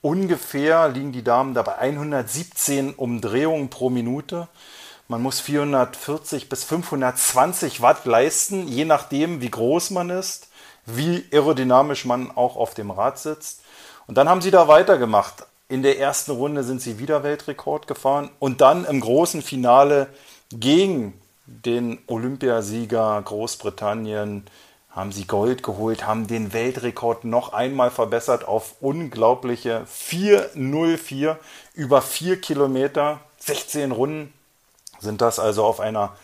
ungefähr 0.00 0.88
liegen 0.88 1.10
die 1.10 1.24
Damen 1.24 1.54
dabei 1.54 1.78
117 1.78 2.94
Umdrehungen 2.94 3.70
pro 3.70 3.90
Minute. 3.90 4.46
Man 5.10 5.22
muss 5.22 5.40
440 5.40 6.50
bis 6.50 6.64
520 6.64 7.80
Watt 7.80 8.04
leisten, 8.04 8.68
je 8.68 8.84
nachdem, 8.84 9.40
wie 9.40 9.50
groß 9.50 9.88
man 9.88 10.10
ist, 10.10 10.48
wie 10.84 11.24
aerodynamisch 11.32 12.04
man 12.04 12.30
auch 12.30 12.56
auf 12.56 12.74
dem 12.74 12.90
Rad 12.90 13.18
sitzt. 13.18 13.62
Und 14.06 14.18
dann 14.18 14.28
haben 14.28 14.42
sie 14.42 14.50
da 14.50 14.68
weitergemacht. 14.68 15.46
In 15.70 15.82
der 15.82 15.98
ersten 15.98 16.32
Runde 16.32 16.62
sind 16.62 16.82
sie 16.82 16.98
wieder 16.98 17.22
Weltrekord 17.22 17.86
gefahren 17.86 18.28
und 18.38 18.60
dann 18.60 18.84
im 18.84 19.00
großen 19.00 19.40
Finale 19.40 20.08
gegen 20.50 21.18
den 21.46 21.98
Olympiasieger 22.06 23.22
Großbritannien 23.22 24.44
haben 24.90 25.12
sie 25.12 25.26
Gold 25.26 25.62
geholt, 25.62 26.06
haben 26.06 26.26
den 26.26 26.52
Weltrekord 26.52 27.24
noch 27.24 27.54
einmal 27.54 27.90
verbessert 27.90 28.46
auf 28.46 28.74
unglaubliche 28.80 29.86
404 29.86 31.38
über 31.72 32.02
4 32.02 32.42
Kilometer, 32.42 33.20
16 33.38 33.92
Runden 33.92 34.34
sind 35.00 35.20
das 35.20 35.38
also 35.38 35.64
auf 35.64 35.80
einer 35.80 36.16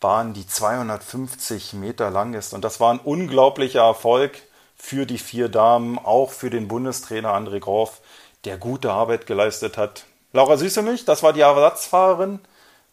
Bahn, 0.00 0.34
die 0.34 0.46
250 0.46 1.72
Meter 1.74 2.10
lang 2.10 2.34
ist. 2.34 2.52
Und 2.52 2.64
das 2.64 2.80
war 2.80 2.92
ein 2.92 3.00
unglaublicher 3.00 3.82
Erfolg 3.82 4.42
für 4.76 5.06
die 5.06 5.18
vier 5.18 5.48
Damen, 5.48 5.98
auch 5.98 6.30
für 6.30 6.50
den 6.50 6.68
Bundestrainer 6.68 7.34
André 7.34 7.60
Groff, 7.60 8.00
der 8.44 8.58
gute 8.58 8.92
Arbeit 8.92 9.26
geleistet 9.26 9.78
hat. 9.78 10.04
Laura 10.32 10.56
Süßemilch, 10.56 11.04
das 11.06 11.22
war 11.22 11.32
die 11.32 11.40
Ersatzfahrerin 11.40 12.40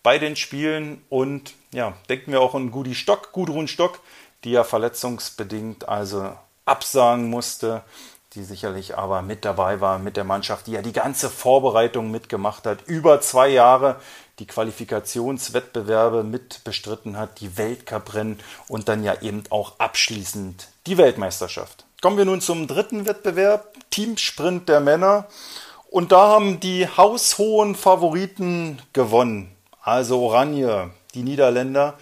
bei 0.02 0.17
den 0.17 0.36
Spielen 0.36 1.04
und 1.10 1.54
ja, 1.72 1.93
denken 2.10 2.32
wir 2.32 2.41
auch 2.41 2.56
an 2.56 2.72
Gudi 2.72 2.96
Stock, 2.96 3.32
Gudrun 3.32 3.67
Stock, 3.67 4.00
die 4.43 4.52
ja 4.52 4.63
verletzungsbedingt 4.63 5.88
also 5.88 6.34
absagen 6.65 7.30
musste, 7.30 7.84
die 8.34 8.43
sicherlich 8.43 8.98
aber 8.98 9.22
mit 9.22 9.46
dabei 9.46 9.82
war 9.82 10.00
mit 10.00 10.17
der 10.17 10.24
Mannschaft, 10.24 10.67
die 10.67 10.72
ja 10.72 10.82
die 10.82 10.93
ganze 10.93 11.30
Vorbereitung 11.30 12.12
mitgemacht 12.12 12.65
hat, 12.65 12.88
über 12.88 13.22
zwei 13.22 13.50
Jahre 13.50 13.98
die 14.39 14.48
Qualifikationswettbewerbe 14.48 16.24
mit 16.24 16.63
bestritten 16.63 17.17
hat, 17.17 17.39
die 17.39 17.58
Weltcuprennen 17.58 18.39
und 18.67 18.89
dann 18.89 19.04
ja 19.04 19.22
eben 19.22 19.43
auch 19.50 19.80
abschließend 19.80 20.67
die 20.88 20.98
Weltmeisterschaft. 20.98 21.86
Kommen 22.02 22.17
wir 22.17 22.26
nun 22.26 22.41
zum 22.41 22.67
dritten 22.67 23.06
Wettbewerb, 23.06 23.74
Teamsprint 23.89 24.67
der 24.67 24.80
Männer. 24.80 25.28
Und 25.89 26.12
da 26.12 26.28
haben 26.28 26.60
die 26.60 26.88
haushohen 26.88 27.76
Favoriten 27.76 28.82
gewonnen. 28.91 29.56
Also 29.82 30.19
Oranje, 30.22 30.89
die 31.13 31.24
Niederländer, 31.24 31.93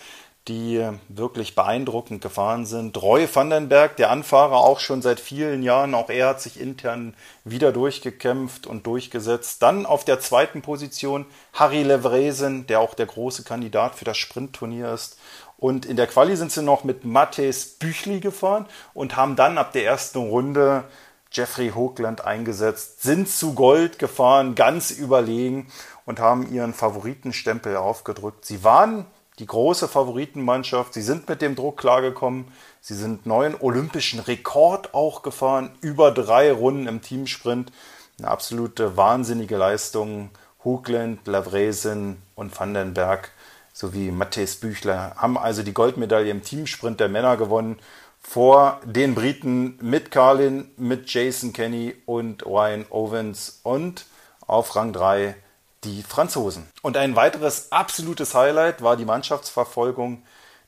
die 0.51 0.85
wirklich 1.07 1.55
beeindruckend 1.55 2.21
gefahren 2.21 2.65
sind. 2.65 3.01
Roy 3.01 3.27
Vandenberg, 3.33 3.95
der 3.95 4.11
Anfahrer, 4.11 4.57
auch 4.57 4.81
schon 4.81 5.01
seit 5.01 5.21
vielen 5.21 5.63
Jahren, 5.63 5.93
auch 5.95 6.09
er 6.09 6.27
hat 6.27 6.41
sich 6.41 6.59
intern 6.59 7.13
wieder 7.45 7.71
durchgekämpft 7.71 8.67
und 8.67 8.85
durchgesetzt. 8.85 9.61
Dann 9.61 9.85
auf 9.85 10.03
der 10.03 10.19
zweiten 10.19 10.61
Position 10.61 11.25
Harry 11.53 11.83
Levresen, 11.83 12.67
der 12.67 12.81
auch 12.81 12.95
der 12.95 13.05
große 13.05 13.43
Kandidat 13.43 13.95
für 13.95 14.03
das 14.03 14.17
Sprintturnier 14.17 14.91
ist. 14.93 15.17
Und 15.57 15.85
in 15.85 15.95
der 15.95 16.07
Quali 16.07 16.35
sind 16.35 16.51
sie 16.51 16.63
noch 16.63 16.83
mit 16.83 17.05
Mattes 17.05 17.77
Büchli 17.79 18.19
gefahren 18.19 18.65
und 18.93 19.15
haben 19.15 19.35
dann 19.35 19.57
ab 19.57 19.71
der 19.71 19.85
ersten 19.85 20.17
Runde 20.17 20.83
Jeffrey 21.31 21.69
Hoogland 21.69 22.25
eingesetzt, 22.25 23.03
sind 23.03 23.29
zu 23.29 23.53
Gold 23.53 23.99
gefahren, 23.99 24.55
ganz 24.55 24.91
überlegen 24.91 25.71
und 26.05 26.19
haben 26.19 26.51
ihren 26.51 26.73
Favoritenstempel 26.73 27.77
aufgedrückt. 27.77 28.43
Sie 28.43 28.65
waren 28.65 29.05
die 29.39 29.45
große 29.45 29.87
Favoritenmannschaft. 29.87 30.93
Sie 30.93 31.01
sind 31.01 31.27
mit 31.27 31.41
dem 31.41 31.55
Druck 31.55 31.77
klargekommen. 31.77 32.45
Sie 32.79 32.95
sind 32.95 33.25
neuen 33.25 33.55
olympischen 33.59 34.19
Rekord 34.19 34.93
auch 34.93 35.21
gefahren. 35.23 35.71
Über 35.81 36.11
drei 36.11 36.51
Runden 36.51 36.87
im 36.87 37.01
Teamsprint. 37.01 37.71
Eine 38.19 38.27
absolute 38.27 38.97
wahnsinnige 38.97 39.57
Leistung. 39.57 40.29
Hoogland, 40.63 41.25
Lavresen 41.27 42.21
und 42.35 42.57
Vandenberg 42.59 43.31
sowie 43.73 44.11
Matthias 44.11 44.57
Büchler 44.57 45.15
haben 45.15 45.37
also 45.37 45.63
die 45.63 45.73
Goldmedaille 45.73 46.29
im 46.29 46.43
Teamsprint 46.43 46.99
der 46.99 47.09
Männer 47.09 47.37
gewonnen 47.37 47.79
vor 48.21 48.79
den 48.85 49.15
Briten 49.15 49.77
mit 49.81 50.11
Carlin, 50.11 50.69
mit 50.77 51.11
Jason 51.11 51.53
Kenny 51.53 51.95
und 52.05 52.45
Ryan 52.45 52.85
Owens 52.91 53.59
und 53.63 54.05
auf 54.45 54.75
Rang 54.75 54.93
3 54.93 55.35
die 55.83 56.03
Franzosen. 56.03 56.67
Und 56.81 56.97
ein 56.97 57.15
weiteres 57.15 57.71
absolutes 57.71 58.35
Highlight 58.35 58.81
war 58.81 58.97
die 58.97 59.05
Mannschaftsverfolgung 59.05 60.23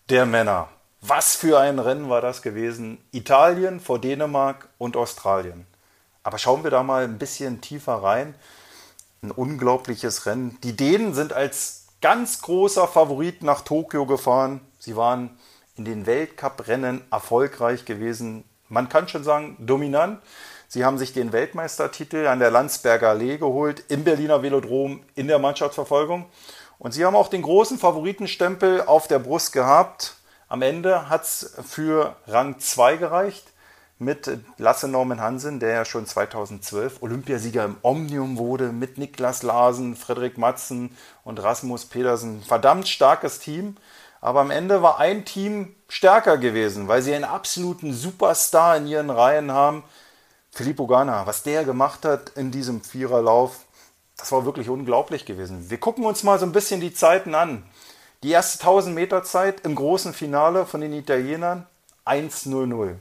der 0.10 0.26
Männer. 0.26 0.69
Was 1.02 1.36
für 1.36 1.60
ein 1.60 1.80
Rennen 1.80 2.10
war 2.10 2.21
das 2.21 2.41
gewesen? 2.41 2.97
Italien 3.12 3.80
vor 3.80 3.99
Dänemark 3.99 4.69
und 4.78 4.95
Australien. 4.95 5.67
Aber 6.23 6.38
schauen 6.38 6.63
wir 6.63 6.71
da 6.71 6.82
mal 6.82 7.04
ein 7.04 7.19
bisschen 7.19 7.62
tiefer 7.62 7.95
rein. 7.95 8.34
Ein 9.21 9.32
unglaubliches 9.32 10.26
Rennen. 10.26 10.58
Die 10.63 10.76
Dänen 10.76 11.13
sind 11.13 11.34
als 11.34 11.88
ganz 12.02 12.41
großer 12.41 12.88
Favorit 12.88 13.43
nach 13.43 13.62
Tokio 13.62 14.06
gefahren. 14.06 14.62
Sie 14.80 14.95
waren 14.95 15.38
in 15.76 15.86
den 15.86 16.06
Weltcup-Rennen 16.06 17.02
erfolgreich 17.12 17.86
gewesen. 17.86 18.43
Man 18.69 18.89
kann 18.89 19.08
schon 19.08 19.23
sagen, 19.23 19.58
dominant. 19.60 20.21
Sie 20.74 20.84
haben 20.84 20.98
sich 20.98 21.14
den 21.14 21.34
Weltmeistertitel 21.34 22.26
an 22.26 22.40
der 22.40 22.50
Landsberger 22.50 23.10
Allee 23.10 23.38
geholt, 23.38 23.84
im 23.90 24.04
Berliner 24.04 24.42
Velodrom, 24.42 25.04
in 25.14 25.28
der 25.28 25.38
Mannschaftsverfolgung. 25.38 26.26
Und 26.80 26.94
sie 26.94 27.06
haben 27.06 27.16
auch 27.16 27.28
den 27.28 27.44
großen 27.44 27.78
Favoritenstempel 27.78 28.82
auf 28.82 29.08
der 29.08 29.20
Brust 29.20 29.54
gehabt. 29.54 30.16
Am 30.48 30.64
Ende 30.64 31.10
hat 31.10 31.26
es 31.26 31.54
für 31.64 32.16
Rang 32.26 32.58
2 32.58 32.98
gereicht 32.98 33.46
mit 34.00 34.36
Lasse 34.58 34.88
Norman 34.88 35.22
Hansen, 35.22 35.60
der 35.60 35.76
ja 35.76 35.86
schon 35.86 36.08
2012 36.08 37.04
Olympiasieger 37.04 37.66
im 37.66 37.76
Omnium 37.84 38.40
wurde, 38.40 38.72
mit 38.72 38.98
Niklas 38.98 39.44
Larsen, 39.44 39.96
Frederik 39.96 40.40
Matzen 40.40 40.98
und 41.24 41.44
Rasmus 41.44 41.86
Pedersen. 41.86 42.42
Verdammt 42.42 42.88
starkes 42.88 43.38
Team. 43.38 43.78
Aber 44.22 44.40
am 44.40 44.50
Ende 44.50 44.82
war 44.82 44.98
ein 44.98 45.24
Team 45.24 45.76
stärker 45.88 46.40
gewesen, 46.40 46.88
weil 46.88 47.04
sie 47.04 47.14
einen 47.14 47.26
absoluten 47.26 47.94
Superstar 47.94 48.78
in 48.78 48.88
ihren 48.88 49.12
Reihen 49.12 49.52
haben, 49.52 49.84
Filippo 50.54 50.86
Ganna, 50.86 51.26
was 51.26 51.42
der 51.42 51.66
gemacht 51.66 52.06
hat 52.06 52.30
in 52.36 52.52
diesem 52.52 52.84
Viererlauf, 52.84 53.62
das 54.18 54.32
war 54.32 54.46
wirklich 54.46 54.70
unglaublich 54.70 55.26
gewesen. 55.26 55.72
Wir 55.72 55.80
gucken 55.80 56.06
uns 56.06 56.22
mal 56.22 56.38
so 56.38 56.46
ein 56.46 56.52
bisschen 56.52 56.80
die 56.80 56.94
Zeiten 56.94 57.34
an. 57.34 57.63
Die 58.22 58.30
erste 58.30 58.60
1000 58.60 58.94
Meter 58.94 59.24
Zeit 59.24 59.62
im 59.62 59.74
großen 59.74 60.13
Finale 60.13 60.68
von 60.68 60.82
den 60.82 60.94
Italienern 60.94 61.66
1.00. 62.06 62.98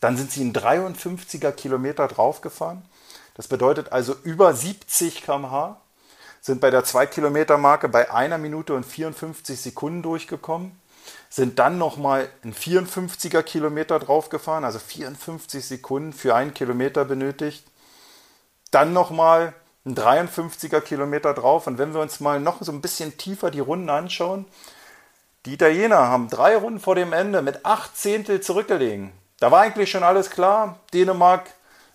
Dann 0.00 0.18
sind 0.18 0.30
sie 0.30 0.42
in 0.42 0.52
53er 0.52 1.52
Kilometer 1.52 2.06
draufgefahren. 2.06 2.82
Das 3.34 3.48
bedeutet 3.48 3.90
also 3.90 4.14
über 4.22 4.52
70 4.52 5.22
km/h. 5.22 5.80
Sind 6.42 6.60
bei 6.60 6.68
der 6.70 6.84
2 6.84 7.06
Kilometer 7.06 7.56
Marke 7.56 7.88
bei 7.88 8.12
einer 8.12 8.36
Minute 8.36 8.74
und 8.74 8.84
54 8.84 9.58
Sekunden 9.58 10.02
durchgekommen 10.02 10.78
sind 11.28 11.58
dann 11.58 11.78
nochmal 11.78 12.28
ein 12.44 12.54
54er 12.54 13.42
Kilometer 13.42 13.98
draufgefahren, 13.98 14.64
also 14.64 14.78
54 14.78 15.64
Sekunden 15.64 16.12
für 16.12 16.34
einen 16.34 16.54
Kilometer 16.54 17.04
benötigt. 17.04 17.66
Dann 18.70 18.92
nochmal 18.92 19.54
ein 19.84 19.94
53er 19.94 20.80
Kilometer 20.80 21.34
drauf. 21.34 21.66
Und 21.66 21.78
wenn 21.78 21.94
wir 21.94 22.00
uns 22.00 22.20
mal 22.20 22.40
noch 22.40 22.62
so 22.62 22.72
ein 22.72 22.80
bisschen 22.80 23.16
tiefer 23.16 23.50
die 23.50 23.60
Runden 23.60 23.90
anschauen, 23.90 24.46
die 25.46 25.54
Italiener 25.54 25.98
haben 25.98 26.30
drei 26.30 26.56
Runden 26.56 26.80
vor 26.80 26.94
dem 26.94 27.12
Ende 27.12 27.42
mit 27.42 27.66
acht 27.66 27.96
Zehntel 27.96 28.40
zurückgelegen. 28.40 29.12
Da 29.40 29.50
war 29.50 29.60
eigentlich 29.60 29.90
schon 29.90 30.02
alles 30.02 30.30
klar. 30.30 30.78
Dänemark 30.94 31.50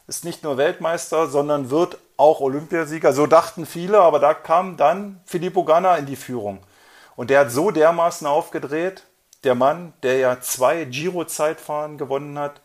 ist 0.05 0.23
nicht 0.23 0.43
nur 0.43 0.57
Weltmeister, 0.57 1.27
sondern 1.27 1.71
wird 1.71 1.97
auch 2.17 2.41
Olympiasieger. 2.41 3.13
So 3.13 3.25
dachten 3.25 3.65
viele, 3.65 4.01
aber 4.01 4.19
da 4.19 4.33
kam 4.33 4.77
dann 4.77 5.21
Filippo 5.25 5.63
Ganna 5.63 5.95
in 5.95 6.05
die 6.05 6.15
Führung. 6.15 6.59
Und 7.19 7.29
der 7.29 7.41
hat 7.41 7.51
so 7.51 7.69
dermaßen 7.69 8.25
aufgedreht, 8.25 9.03
der 9.43 9.53
Mann, 9.53 9.91
der 10.03 10.19
ja 10.19 10.39
zwei 10.39 10.85
Giro-Zeitfahren 10.85 11.97
gewonnen 11.97 12.39
hat, 12.39 12.61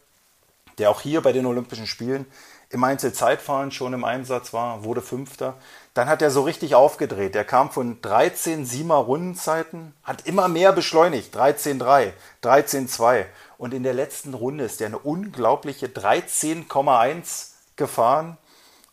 der 0.79 0.91
auch 0.91 1.01
hier 1.01 1.23
bei 1.23 1.33
den 1.33 1.45
Olympischen 1.45 1.89
Spielen 1.89 2.25
im 2.71 2.85
Einzelzeitfahren 2.85 3.73
schon 3.73 3.95
im 3.95 4.05
Einsatz 4.05 4.53
war, 4.53 4.85
wurde 4.85 5.03
Fünfter. 5.03 5.57
Dann 5.93 6.09
hat 6.09 6.23
er 6.23 6.31
so 6.31 6.43
richtig 6.43 6.77
aufgedreht. 6.77 7.35
Er 7.35 7.43
kam 7.43 7.73
von 7.73 8.01
13 8.01 8.65
Siemer 8.65 8.95
Rundenzeiten, 8.95 9.93
hat 10.05 10.25
immer 10.25 10.47
mehr 10.47 10.73
beschleunigt. 10.73 11.35
13,3, 11.37 12.13
13,2. 12.45 13.25
Und 13.59 13.75
in 13.75 13.83
der 13.83 13.95
letzten 13.95 14.35
Runde 14.35 14.63
ist 14.63 14.81
er 14.81 14.87
eine 14.87 14.99
unglaubliche 14.99 15.89
13,1 15.89 17.55
gefahren. 17.75 18.39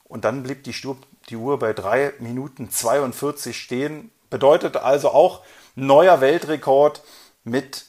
Und 0.06 0.26
dann 0.26 0.41
blieb 0.41 0.63
die, 0.63 0.74
Stur 0.74 0.97
die 1.30 1.36
Uhr 1.36 1.60
bei 1.60 1.74
3 1.74 2.13
Minuten 2.17 2.71
42 2.71 3.56
stehen. 3.56 4.10
Bedeutet 4.32 4.78
also 4.78 5.10
auch 5.10 5.41
neuer 5.76 6.22
Weltrekord 6.22 7.04
mit 7.44 7.86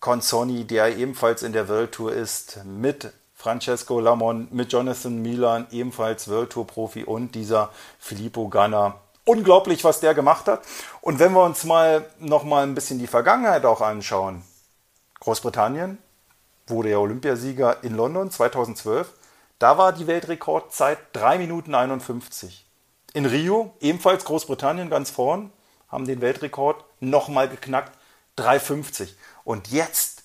Consoni, 0.00 0.64
der 0.64 0.96
ebenfalls 0.96 1.42
in 1.42 1.52
der 1.52 1.68
World 1.68 1.92
Tour 1.92 2.12
ist, 2.12 2.64
mit 2.64 3.12
Francesco 3.34 4.00
Lamon, 4.00 4.48
mit 4.50 4.72
Jonathan 4.72 5.20
Milan, 5.20 5.66
ebenfalls 5.70 6.28
World 6.28 6.50
Tour 6.50 6.66
Profi 6.66 7.04
und 7.04 7.34
dieser 7.34 7.70
Filippo 7.98 8.48
Ganna. 8.48 8.94
Unglaublich, 9.26 9.84
was 9.84 10.00
der 10.00 10.14
gemacht 10.14 10.48
hat. 10.48 10.62
Und 11.02 11.18
wenn 11.18 11.32
wir 11.32 11.44
uns 11.44 11.64
mal 11.64 12.06
noch 12.18 12.44
mal 12.44 12.62
ein 12.62 12.74
bisschen 12.74 12.98
die 12.98 13.06
Vergangenheit 13.06 13.66
auch 13.66 13.82
anschauen. 13.82 14.42
Großbritannien 15.20 15.98
wurde 16.66 16.90
ja 16.90 16.98
Olympiasieger 16.98 17.84
in 17.84 17.94
London 17.94 18.30
2012. 18.30 19.12
Da 19.58 19.76
war 19.76 19.92
die 19.92 20.06
Weltrekordzeit 20.06 20.98
3 21.12 21.36
Minuten 21.36 21.74
51. 21.74 22.64
In 23.16 23.26
Rio, 23.26 23.72
ebenfalls 23.80 24.24
Großbritannien 24.24 24.90
ganz 24.90 25.08
vorn, 25.08 25.52
haben 25.86 26.04
den 26.04 26.20
Weltrekord 26.20 26.84
nochmal 26.98 27.48
geknackt 27.48 27.96
3,50. 28.36 29.10
Und 29.44 29.68
jetzt 29.68 30.24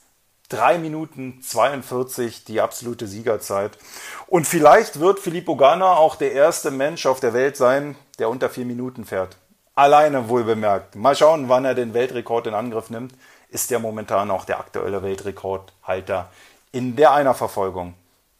3 0.49 0.79
Minuten 0.79 1.39
42, 1.43 2.45
die 2.45 2.59
absolute 2.59 3.05
Siegerzeit. 3.05 3.77
Und 4.25 4.47
vielleicht 4.47 4.99
wird 4.99 5.19
Filippo 5.19 5.55
Ganna 5.55 5.97
auch 5.97 6.15
der 6.15 6.31
erste 6.31 6.71
Mensch 6.71 7.05
auf 7.05 7.19
der 7.19 7.33
Welt 7.33 7.57
sein, 7.57 7.95
der 8.17 8.27
unter 8.27 8.49
4 8.49 8.65
Minuten 8.65 9.05
fährt. 9.05 9.37
Alleine 9.75 10.27
wohl 10.27 10.43
bemerkt. 10.43 10.95
Mal 10.95 11.15
schauen, 11.15 11.47
wann 11.47 11.65
er 11.65 11.75
den 11.75 11.93
Weltrekord 11.93 12.47
in 12.47 12.55
Angriff 12.55 12.89
nimmt. 12.89 13.13
ist 13.49 13.71
er 13.71 13.79
momentan 13.79 14.31
auch 14.31 14.45
der 14.45 14.59
aktuelle 14.59 15.03
Weltrekordhalter 15.03 16.29
in 16.71 16.95
der 16.95 17.11
Einerverfolgung. 17.11 17.95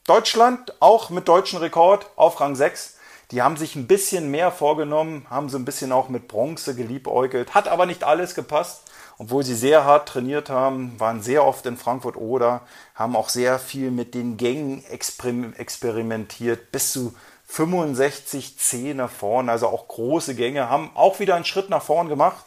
Deutschland 0.06 0.74
auch 0.80 1.10
mit 1.10 1.28
deutschen 1.28 1.60
Rekord 1.60 2.08
auf 2.16 2.40
Rang 2.40 2.56
6. 2.56 2.96
Die 3.32 3.44
haben 3.44 3.58
sich 3.58 3.76
ein 3.76 3.86
bisschen 3.86 4.32
mehr 4.32 4.52
vorgenommen, 4.52 5.28
haben 5.30 5.50
so 5.50 5.58
ein 5.58 5.66
bisschen 5.66 5.92
auch 5.92 6.10
mit 6.10 6.28
Bronze 6.28 6.76
geliebäugelt, 6.76 7.54
hat 7.54 7.68
aber 7.68 7.86
nicht 7.86 8.04
alles 8.04 8.34
gepasst. 8.34 8.84
Obwohl 9.20 9.44
sie 9.44 9.54
sehr 9.54 9.84
hart 9.84 10.08
trainiert 10.08 10.50
haben, 10.50 11.00
waren 11.00 11.22
sehr 11.22 11.46
oft 11.46 11.66
in 11.66 11.78
Frankfurt 11.78 12.16
oder, 12.16 12.62
haben 12.96 13.16
auch 13.16 13.30
sehr 13.30 13.60
viel 13.60 13.92
mit 13.92 14.16
den 14.16 14.38
Gängen 14.38 14.84
experimentiert, 14.86 16.72
bis 16.72 16.94
zu 16.94 17.14
65 17.46 18.58
Zähne 18.58 19.10
vorne, 19.10 19.52
also 19.52 19.68
auch 19.68 19.88
große 19.90 20.36
Gänge, 20.36 20.70
haben 20.70 20.92
auch 20.96 21.20
wieder 21.20 21.36
einen 21.36 21.46
Schritt 21.46 21.70
nach 21.70 21.84
vorn 21.84 22.08
gemacht. 22.08 22.46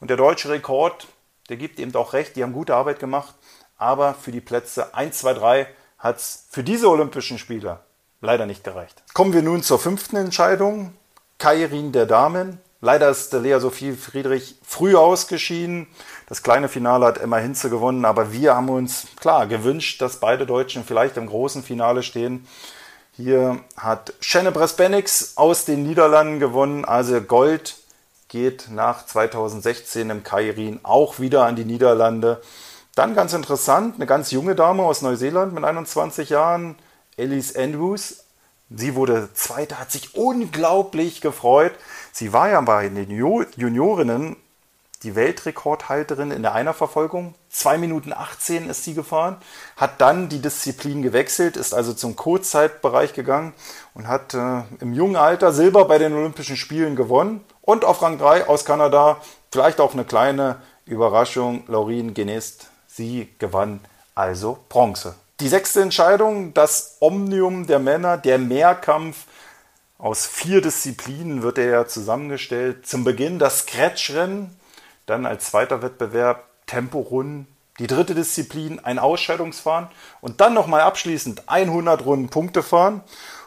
Und 0.00 0.10
der 0.10 0.16
deutsche 0.16 0.50
Rekord, 0.50 1.06
der 1.48 1.56
gibt 1.56 1.78
eben 1.78 1.94
auch 1.94 2.12
recht, 2.12 2.36
die 2.36 2.42
haben 2.42 2.52
gute 2.52 2.74
Arbeit 2.74 2.98
gemacht, 2.98 3.34
aber 3.78 4.14
für 4.14 4.32
die 4.32 4.40
Plätze 4.40 4.94
1, 4.94 5.18
2, 5.18 5.34
3 5.34 5.66
hat 5.98 6.16
es 6.16 6.46
für 6.50 6.64
diese 6.64 6.90
Olympischen 6.90 7.38
Spiele 7.38 7.80
leider 8.20 8.46
nicht 8.46 8.64
gereicht. 8.64 9.02
Kommen 9.14 9.32
wir 9.32 9.42
nun 9.42 9.62
zur 9.62 9.78
fünften 9.78 10.16
Entscheidung. 10.16 10.92
Kairin 11.38 11.92
der 11.92 12.06
Damen. 12.06 12.60
Leider 12.82 13.10
ist 13.10 13.32
Lea 13.32 13.58
Sophie 13.58 13.92
Friedrich 13.92 14.56
früh 14.62 14.96
ausgeschieden. 14.96 15.86
Das 16.28 16.42
kleine 16.42 16.68
Finale 16.68 17.06
hat 17.06 17.18
Emma 17.18 17.36
Hinze 17.36 17.68
gewonnen, 17.68 18.04
aber 18.04 18.32
wir 18.32 18.54
haben 18.54 18.70
uns 18.70 19.06
klar 19.20 19.46
gewünscht, 19.46 20.00
dass 20.00 20.16
beide 20.16 20.46
Deutschen 20.46 20.84
vielleicht 20.84 21.16
im 21.16 21.26
großen 21.26 21.62
Finale 21.62 22.02
stehen. 22.02 22.46
Hier 23.12 23.58
hat 23.76 24.14
Shenne 24.20 24.50
Bresbenix 24.50 25.36
aus 25.36 25.66
den 25.66 25.82
Niederlanden 25.82 26.40
gewonnen, 26.40 26.86
also 26.86 27.20
Gold 27.20 27.76
geht 28.28 28.68
nach 28.70 29.04
2016 29.04 30.08
im 30.08 30.22
Kairin 30.22 30.80
auch 30.84 31.18
wieder 31.18 31.44
an 31.44 31.56
die 31.56 31.64
Niederlande. 31.64 32.40
Dann 32.94 33.14
ganz 33.14 33.34
interessant, 33.34 33.96
eine 33.96 34.06
ganz 34.06 34.30
junge 34.30 34.54
Dame 34.54 34.84
aus 34.84 35.02
Neuseeland 35.02 35.52
mit 35.52 35.64
21 35.64 36.30
Jahren, 36.30 36.76
Elise 37.20 37.58
Andrews. 37.58 38.24
Sie 38.70 38.94
wurde 38.94 39.30
Zweite, 39.34 39.78
hat 39.78 39.90
sich 39.90 40.14
unglaublich 40.14 41.20
gefreut. 41.20 41.72
Sie 42.12 42.32
war 42.32 42.50
ja 42.50 42.60
bei 42.60 42.88
den 42.88 43.10
Juniorinnen 43.10 44.36
die 45.02 45.14
Weltrekordhalterin 45.14 46.30
in 46.30 46.42
der 46.42 46.54
Einerverfolgung. 46.54 47.34
2 47.48 47.78
Minuten 47.78 48.12
18 48.12 48.68
ist 48.68 48.84
sie 48.84 48.94
gefahren, 48.94 49.38
hat 49.76 50.00
dann 50.00 50.28
die 50.28 50.40
Disziplin 50.40 51.02
gewechselt, 51.02 51.56
ist 51.56 51.72
also 51.72 51.94
zum 51.94 52.16
Kurzzeitbereich 52.16 53.14
gegangen 53.14 53.54
und 53.94 54.06
hat 54.06 54.34
äh, 54.34 54.62
im 54.80 54.92
jungen 54.92 55.16
Alter 55.16 55.52
Silber 55.52 55.86
bei 55.86 55.98
den 55.98 56.12
Olympischen 56.12 56.56
Spielen 56.56 56.96
gewonnen. 56.96 57.40
Und 57.62 57.84
auf 57.84 58.02
Rang 58.02 58.18
3 58.18 58.46
aus 58.46 58.64
Kanada, 58.64 59.20
vielleicht 59.50 59.80
auch 59.80 59.94
eine 59.94 60.04
kleine 60.04 60.60
Überraschung, 60.86 61.64
Laurine 61.66 62.12
Genest 62.12 62.70
Sie 62.92 63.28
gewann 63.38 63.80
also 64.14 64.58
Bronze. 64.68 65.14
Die 65.40 65.48
sechste 65.48 65.80
Entscheidung, 65.80 66.52
das 66.52 66.98
Omnium 67.00 67.66
der 67.66 67.78
Männer, 67.78 68.18
der 68.18 68.36
Mehrkampf. 68.36 69.24
Aus 69.96 70.26
vier 70.26 70.60
Disziplinen 70.60 71.42
wird 71.42 71.56
er 71.56 71.70
ja 71.70 71.86
zusammengestellt. 71.86 72.86
Zum 72.86 73.04
Beginn 73.04 73.38
das 73.38 73.60
Scratch-Rennen, 73.60 74.54
dann 75.06 75.24
als 75.24 75.46
zweiter 75.46 75.80
Wettbewerb 75.80 76.44
Temporunden, 76.66 77.46
die 77.78 77.86
dritte 77.86 78.14
Disziplin 78.14 78.80
ein 78.80 78.98
Ausscheidungsfahren 78.98 79.88
und 80.20 80.42
dann 80.42 80.52
nochmal 80.52 80.82
abschließend 80.82 81.48
100 81.48 82.04
Runden 82.04 82.28
Punkte 82.28 82.62
fahren. 82.62 83.00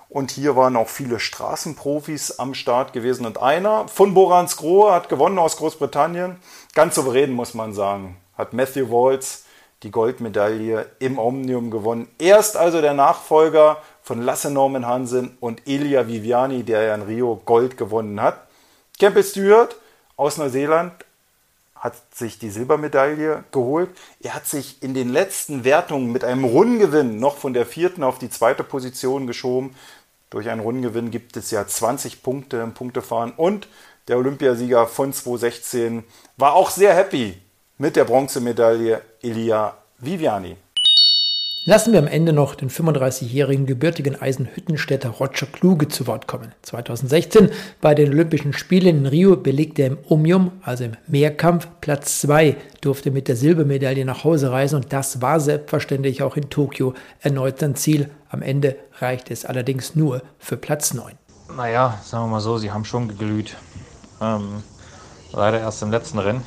Und 0.09 0.31
hier 0.31 0.55
waren 0.55 0.75
auch 0.75 0.89
viele 0.89 1.19
Straßenprofis 1.19 2.39
am 2.39 2.55
Start 2.55 2.93
gewesen. 2.93 3.27
Und 3.27 3.39
einer 3.39 3.87
von 3.87 4.15
Borans 4.15 4.57
Grohe 4.57 4.91
hat 4.91 5.09
gewonnen 5.09 5.37
aus 5.37 5.57
Großbritannien. 5.57 6.37
Ganz 6.73 6.95
souverän, 6.95 7.31
muss 7.31 7.53
man 7.53 7.71
sagen 7.73 8.17
hat 8.37 8.53
Matthew 8.53 8.89
Waltz 8.89 9.42
die 9.83 9.91
Goldmedaille 9.91 10.85
im 10.99 11.19
Omnium 11.19 11.69
gewonnen. 11.69 12.07
Erst 12.17 12.57
also 12.57 12.81
der 12.81 12.93
Nachfolger 12.93 13.77
von 14.01 14.21
Lasse 14.21 14.49
Norman 14.49 14.87
Hansen 14.87 15.37
und 15.39 15.67
Elia 15.67 16.07
Viviani, 16.07 16.63
der 16.63 16.83
ja 16.83 16.95
in 16.95 17.03
Rio 17.03 17.41
Gold 17.45 17.77
gewonnen 17.77 18.21
hat. 18.21 18.47
Campbell 18.99 19.23
Stewart 19.23 19.75
aus 20.15 20.37
Neuseeland 20.37 20.93
hat 21.75 21.95
sich 22.15 22.39
die 22.39 22.49
Silbermedaille 22.49 23.43
geholt. 23.51 23.89
Er 24.21 24.35
hat 24.35 24.47
sich 24.47 24.81
in 24.81 24.93
den 24.93 25.09
letzten 25.09 25.65
Wertungen 25.65 26.13
mit 26.13 26.23
einem 26.23 26.45
Rundengewinn 26.45 27.19
noch 27.19 27.35
von 27.35 27.53
der 27.53 27.65
vierten 27.65 28.03
auf 28.03 28.19
die 28.19 28.29
zweite 28.29 28.63
Position 28.63 29.27
geschoben. 29.27 29.75
Durch 30.29 30.49
einen 30.49 30.61
Rundengewinn 30.61 31.11
gibt 31.11 31.35
es 31.35 31.51
ja 31.51 31.67
20 31.67 32.23
Punkte 32.23 32.57
im 32.57 32.73
Punktefahren 32.73 33.33
und 33.35 33.67
der 34.07 34.17
Olympiasieger 34.17 34.87
von 34.87 35.11
2016 35.11 36.03
war 36.37 36.53
auch 36.53 36.69
sehr 36.69 36.95
happy 36.95 37.42
mit 37.77 37.95
der 37.95 38.05
Bronzemedaille 38.05 39.01
Elia 39.21 39.73
Viviani. 39.99 40.57
Lassen 41.65 41.93
wir 41.93 41.99
am 41.99 42.07
Ende 42.07 42.33
noch 42.33 42.55
den 42.55 42.69
35-jährigen 42.69 43.65
gebürtigen 43.65 44.21
Eisenhüttenstädter 44.21 45.09
Roger 45.09 45.45
Kluge 45.45 45.87
zu 45.87 46.05
Wort 46.07 46.27
kommen. 46.27 46.51
2016 46.61 47.49
bei 47.79 47.95
den 47.95 48.11
Olympischen 48.11 48.51
Spielen 48.51 48.97
in 48.97 49.05
Rio 49.05 49.37
belegte 49.37 49.83
er 49.83 49.87
im 49.87 49.97
Omnium, 50.09 50.51
also 50.61 50.83
im 50.83 50.97
Mehrkampf, 51.07 51.69
Platz 51.79 52.19
2, 52.19 52.57
durfte 52.81 53.11
mit 53.11 53.29
der 53.29 53.37
Silbermedaille 53.37 54.03
nach 54.03 54.25
Hause 54.25 54.51
reisen 54.51 54.75
und 54.75 54.91
das 54.91 55.21
war 55.21 55.39
selbstverständlich 55.39 56.21
auch 56.21 56.35
in 56.35 56.49
Tokio 56.49 56.93
erneut 57.21 57.59
sein 57.59 57.75
Ziel. 57.75 58.09
Am 58.29 58.41
Ende 58.41 58.75
reichte 58.99 59.31
es 59.31 59.45
allerdings 59.45 59.95
nur 59.95 60.21
für 60.39 60.57
Platz 60.57 60.93
9. 60.93 61.13
Naja, 61.55 61.97
sagen 62.03 62.25
wir 62.25 62.31
mal 62.31 62.39
so, 62.41 62.57
sie 62.57 62.71
haben 62.71 62.83
schon 62.83 63.07
geglüht. 63.07 63.55
Ähm, 64.21 64.63
leider 65.31 65.61
erst 65.61 65.81
im 65.81 65.91
letzten 65.91 66.19
Rennen 66.19 66.43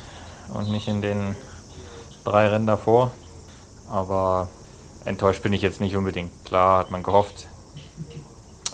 und 0.53 0.71
nicht 0.71 0.87
in 0.87 1.01
den 1.01 1.35
drei 2.23 2.47
Rennen 2.47 2.67
davor. 2.67 3.11
Aber 3.89 4.49
enttäuscht 5.05 5.43
bin 5.43 5.53
ich 5.53 5.61
jetzt 5.61 5.81
nicht 5.81 5.95
unbedingt. 5.95 6.31
Klar 6.45 6.79
hat 6.79 6.91
man 6.91 7.03
gehofft, 7.03 7.47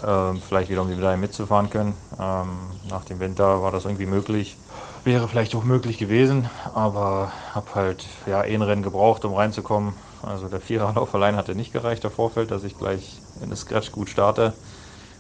äh, 0.02 0.34
vielleicht 0.40 0.70
wieder 0.70 0.82
um 0.82 0.90
die 0.90 0.96
Medaille 0.96 1.18
mitzufahren 1.18 1.70
können. 1.70 1.96
Ähm, 2.20 2.80
nach 2.90 3.06
dem 3.06 3.20
Winter 3.20 3.62
war 3.62 3.72
das 3.72 3.86
irgendwie 3.86 4.06
möglich. 4.06 4.58
Wäre 5.04 5.28
vielleicht 5.28 5.56
auch 5.56 5.64
möglich 5.64 5.98
gewesen, 5.98 6.50
aber 6.74 7.32
habe 7.54 7.76
halt 7.76 8.06
ja 8.26 8.42
ein 8.42 8.62
Rennen 8.62 8.84
gebraucht, 8.84 9.26
um 9.26 9.34
reinzukommen. 9.34 9.94
Also 10.22 10.48
der 10.48 10.62
Viererlauf 10.62 11.14
allein 11.16 11.36
hatte 11.36 11.56
nicht 11.56 11.74
gereicht, 11.74 12.04
der 12.04 12.12
Vorfeld, 12.12 12.52
dass 12.52 12.64
ich 12.64 12.78
gleich 12.78 13.22
in 13.42 13.50
das 13.50 13.62
Scratch 13.62 13.92
gut 13.92 14.10
starte, 14.10 14.54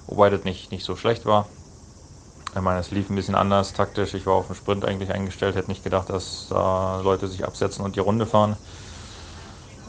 wobei 0.08 0.30
das 0.30 0.44
nicht, 0.44 0.72
nicht 0.72 0.86
so 0.86 0.96
schlecht 0.96 1.26
war. 1.26 1.48
Ich 2.56 2.62
meine, 2.62 2.80
es 2.80 2.92
lief 2.92 3.10
ein 3.10 3.16
bisschen 3.16 3.36
anders 3.36 3.74
taktisch. 3.74 4.14
Ich 4.14 4.28
war 4.28 4.34
auf 4.36 4.48
den 4.48 4.56
Sprint 4.56 4.86
eigentlich 4.86 5.12
eingestellt, 5.12 5.56
hätte 5.56 5.72
nicht 5.72 5.84
gedacht, 5.84 6.10
dass 6.10 6.48
da 6.50 7.02
Leute 7.02 7.28
sich 7.28 7.44
absetzen 7.44 7.84
und 7.84 7.96
die 7.96 8.00
Runde 8.00 8.28
fahren. 8.28 8.58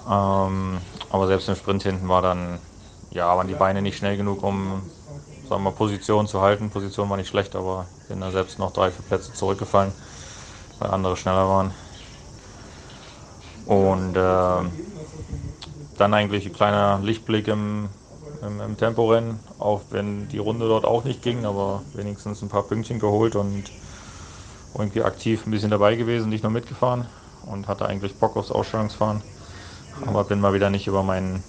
Ähm, 0.09 0.79
aber 1.11 1.27
selbst 1.27 1.49
im 1.49 1.57
Sprint 1.57 1.83
hinten 1.83 2.09
war 2.09 2.23
dann, 2.23 2.59
ja, 3.11 3.37
waren 3.37 3.49
die 3.49 3.55
Beine 3.55 3.83
nicht 3.83 3.99
schnell 3.99 4.17
genug, 4.17 4.43
um 4.43 4.83
sagen 5.49 5.63
wir, 5.63 5.73
Position 5.73 6.27
zu 6.27 6.41
halten. 6.41 6.71
Position 6.71 7.11
war 7.11 7.19
nicht 7.19 7.29
schlecht, 7.29 7.55
aber 7.55 7.87
bin 8.09 8.21
da 8.21 8.31
selbst 8.31 8.59
noch 8.59 8.73
drei, 8.73 8.91
vier 8.91 9.05
Plätze 9.05 9.35
zurückgefallen, 9.35 9.93
weil 10.79 10.91
andere 10.91 11.17
schneller 11.17 11.49
waren. 11.49 11.75
Und 13.67 14.17
äh, 14.17 14.71
dann 15.99 16.15
eigentlich 16.15 16.47
ein 16.47 16.53
kleiner 16.53 16.99
Lichtblick 17.03 17.49
im, 17.49 17.89
im, 18.47 18.61
im 18.61 18.77
Temporennen, 18.77 19.41
auch 19.59 19.83
wenn 19.91 20.29
die 20.29 20.39
Runde 20.39 20.69
dort 20.69 20.85
auch 20.85 21.05
nicht 21.05 21.23
ging, 21.23 21.45
aber 21.45 21.83
wenigstens 21.95 22.43
ein 22.43 22.49
paar 22.49 22.63
Pünktchen 22.63 22.99
geholt 22.99 23.37
und 23.37 23.65
irgendwie 24.75 25.03
aktiv 25.03 25.47
ein 25.47 25.51
bisschen 25.51 25.71
dabei 25.71 25.97
gewesen, 25.97 26.29
nicht 26.29 26.43
nur 26.43 26.53
mitgefahren 26.53 27.07
und 27.47 27.69
hatte 27.69 27.87
eigentlich 27.87 28.17
Bock 28.17 28.37
aufs 28.37 28.51
Ausstellungsfahren. 28.51 29.23
Aber 30.07 30.25
bin 30.25 30.41
mal 30.41 30.55
wieder 30.55 30.71
nicht 30.71 30.87
über 30.87 31.03
meinen, 31.03 31.45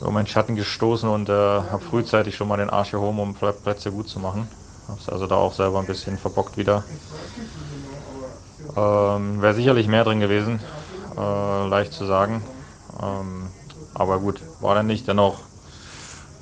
über 0.00 0.10
meinen 0.10 0.26
Schatten 0.26 0.54
gestoßen 0.54 1.08
und 1.08 1.28
äh, 1.28 1.32
habe 1.32 1.82
frühzeitig 1.82 2.36
schon 2.36 2.48
mal 2.48 2.58
den 2.58 2.68
Arsch 2.70 2.90
gehoben, 2.90 3.18
um 3.18 3.34
Plätze 3.34 3.90
gut 3.90 4.08
zu 4.08 4.20
machen. 4.20 4.48
Habe 4.88 5.00
es 5.00 5.08
also 5.08 5.26
da 5.26 5.36
auch 5.36 5.54
selber 5.54 5.78
ein 5.78 5.86
bisschen 5.86 6.18
verbockt 6.18 6.58
wieder. 6.58 6.84
Ähm, 8.76 9.40
Wäre 9.40 9.54
sicherlich 9.54 9.88
mehr 9.88 10.04
drin 10.04 10.20
gewesen, 10.20 10.60
äh, 11.16 11.68
leicht 11.68 11.94
zu 11.94 12.04
sagen. 12.04 12.42
Ähm, 13.02 13.48
aber 13.94 14.18
gut, 14.18 14.42
war 14.60 14.74
dann 14.74 14.86
nicht. 14.86 15.06
Dennoch 15.08 15.38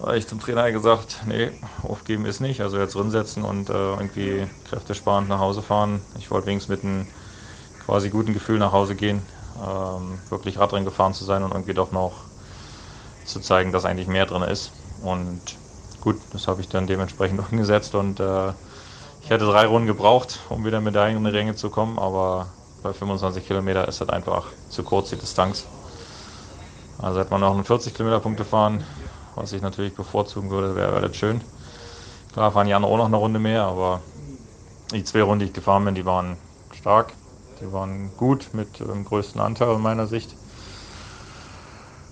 habe 0.01 0.19
ich 0.19 0.27
zum 0.27 0.41
Trainer 0.41 0.71
gesagt, 0.73 1.23
nee, 1.27 1.51
aufgeben 1.83 2.27
ist 2.27 2.41
nicht. 2.41 2.61
Also 2.61 2.79
jetzt 2.79 2.95
drinsetzen 2.95 3.45
und 3.45 3.71
äh, 3.71 3.73
irgendwie 3.73 4.47
kräftesparend 4.69 5.29
nach 5.29 5.39
Hause 5.39 5.63
fahren. 5.63 6.01
Ich 6.19 6.31
wollte 6.31 6.47
wenigstens 6.49 6.77
mit 6.77 6.85
einem 6.85 7.07
quasi 7.85 8.11
guten 8.11 8.33
Gefühl 8.33 8.59
nach 8.59 8.73
Hause 8.73 8.95
gehen. 8.95 9.23
Ähm, 9.57 10.19
wirklich 10.31 10.59
Radrennen 10.59 10.85
gefahren 10.85 11.15
zu 11.15 11.25
sein 11.25 11.43
und 11.43 11.53
irgendwie 11.53 11.75
doch 11.75 11.93
noch 11.93 12.13
zu 13.25 13.41
zeigen, 13.41 13.73
dass 13.73 13.85
eigentlich 13.85 14.09
mehr 14.09 14.27
drin 14.27 14.43
ist. 14.43 14.73
Und 15.03 15.41
gut, 16.01 16.17
das 16.33 16.49
habe 16.49 16.61
ich 16.61 16.69
dann 16.69 16.87
dementsprechend 16.87 17.41
umgesetzt 17.53 17.95
und 17.95 18.21
äh, 18.21 18.53
ich 19.23 19.31
hätte 19.31 19.47
drei 19.47 19.67
Runden 19.67 19.87
gebraucht, 19.87 20.41
um 20.49 20.65
wieder 20.65 20.81
mit 20.81 20.95
der 20.95 21.03
eigenen 21.03 21.27
Ränge 21.27 21.55
zu 21.55 21.71
kommen, 21.71 21.99
aber 21.99 22.49
bei 22.83 22.93
25 22.93 23.47
Kilometer 23.47 23.87
ist 23.87 24.01
das 24.01 24.09
einfach 24.09 24.47
zu 24.69 24.83
kurz 24.83 25.11
die 25.11 25.17
Distanz. 25.17 25.65
Also 26.99 27.21
hätte 27.21 27.31
man 27.31 27.41
noch 27.41 27.55
einen 27.55 27.65
40 27.65 27.95
Kilometer 27.95 28.21
Punkte 28.21 28.45
fahren, 28.45 28.85
was 29.35 29.53
ich 29.53 29.63
natürlich 29.63 29.95
bevorzugen 29.95 30.51
würde, 30.51 30.77
wäre 30.77 30.93
wär 30.95 31.01
das 31.01 31.17
schön. 31.17 31.41
Klar 32.33 32.53
fahren 32.53 32.67
die 32.67 32.75
anderen 32.75 32.95
auch 32.95 32.99
noch 32.99 33.07
eine 33.07 33.17
Runde 33.17 33.39
mehr, 33.39 33.65
aber 33.65 34.01
die 34.93 35.05
zwei 35.05 35.23
Runden, 35.23 35.41
die 35.41 35.47
ich 35.47 35.53
gefahren 35.53 35.85
bin, 35.85 35.95
die 35.95 36.05
waren 36.05 36.37
stark. 36.73 37.13
Die 37.61 37.73
waren 37.73 38.11
gut 38.17 38.49
mit 38.53 38.81
dem 38.81 39.05
größten 39.05 39.41
Anteil 39.41 39.69
aus 39.69 39.81
meiner 39.81 40.07
Sicht. 40.07 40.35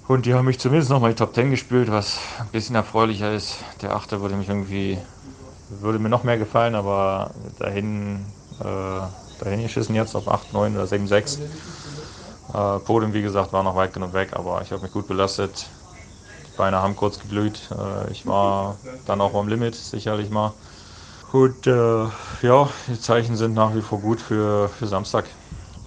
Und 0.07 0.27
die 0.27 0.35
haben 0.35 0.45
mich 0.45 0.59
zumindest 0.59 0.90
noch 0.90 1.01
mal 1.01 1.11
die 1.11 1.14
Top 1.14 1.35
10 1.35 1.51
gespielt, 1.51 1.90
was 1.90 2.19
ein 2.40 2.49
bisschen 2.49 2.75
erfreulicher 2.75 3.33
ist. 3.33 3.59
Der 3.81 3.95
Achte 3.95 4.21
würde 4.21 4.35
mich 4.35 4.49
irgendwie, 4.49 4.99
würde 5.69 5.99
mir 5.99 6.09
noch 6.09 6.25
mehr 6.25 6.37
gefallen, 6.37 6.75
aber 6.75 7.31
dahin, 7.59 8.27
äh, 8.59 8.64
dahin 9.38 9.62
geschissen 9.62 9.95
jetzt 9.95 10.16
auf 10.16 10.27
8, 10.29 10.53
9 10.53 10.75
oder 10.75 10.87
7, 10.87 11.07
6. 11.07 11.38
Äh, 12.53 12.81
Podium, 12.81 13.13
wie 13.13 13.23
gesagt, 13.23 13.53
war 13.53 13.63
noch 13.63 13.77
weit 13.77 13.93
genug 13.93 14.13
weg, 14.13 14.33
aber 14.35 14.63
ich 14.63 14.73
habe 14.73 14.83
mich 14.83 14.93
gut 14.93 15.07
belastet. 15.07 15.71
Die 16.47 16.53
Beine 16.53 16.79
haben 16.83 16.97
kurz 16.97 17.19
geblüht. 17.19 17.71
Äh, 17.73 18.11
ich 18.13 18.27
war 18.27 18.81
dann 19.05 19.21
auch 19.21 19.35
am 19.35 19.49
Limit, 19.49 19.75
sicherlich 19.77 20.31
mal. 20.31 20.55
Gut, 21.31 21.67
äh, 21.67 22.07
ja, 22.43 22.71
die 22.89 23.01
Zeichen 23.01 23.37
sind 23.37 23.55
nach 23.55 23.75
wie 23.75 23.83
vor 23.83 24.01
gut 24.01 24.21
für, 24.21 24.69
für 24.71 24.87
Samstag. 24.87 25.31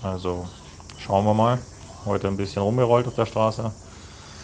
Also 0.01 0.49
schauen 0.97 1.25
wir 1.25 1.33
mal. 1.33 1.59
Heute 2.05 2.27
ein 2.27 2.37
bisschen 2.37 2.63
rumgerollt 2.63 3.07
auf 3.07 3.15
der 3.15 3.25
Straße. 3.25 3.73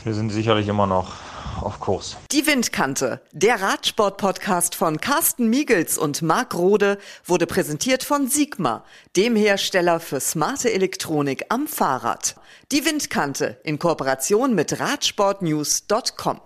Wir 0.04 0.14
sind 0.14 0.30
sicherlich 0.32 0.68
immer 0.68 0.88
noch 0.88 1.14
auf 1.62 1.80
Kurs. 1.80 2.18
Die 2.32 2.46
Windkante, 2.46 3.22
der 3.32 3.62
Radsport-Podcast 3.62 4.76
von 4.76 5.00
Carsten 5.00 5.50
Miegels 5.50 5.98
und 5.98 6.22
Marc 6.22 6.56
Rode, 6.56 6.98
wurde 7.26 7.48
präsentiert 7.48 8.04
von 8.04 8.28
Sigma, 8.28 8.84
dem 9.16 9.36
Hersteller 9.36 10.00
für 10.00 10.20
smarte 10.20 10.72
Elektronik 10.72 11.46
am 11.50 11.68
Fahrrad. 11.68 12.36
Die 12.72 12.86
Windkante 12.86 13.60
in 13.64 13.80
Kooperation 13.80 14.54
mit 14.54 14.80
Radsportnews.com. 14.80 16.42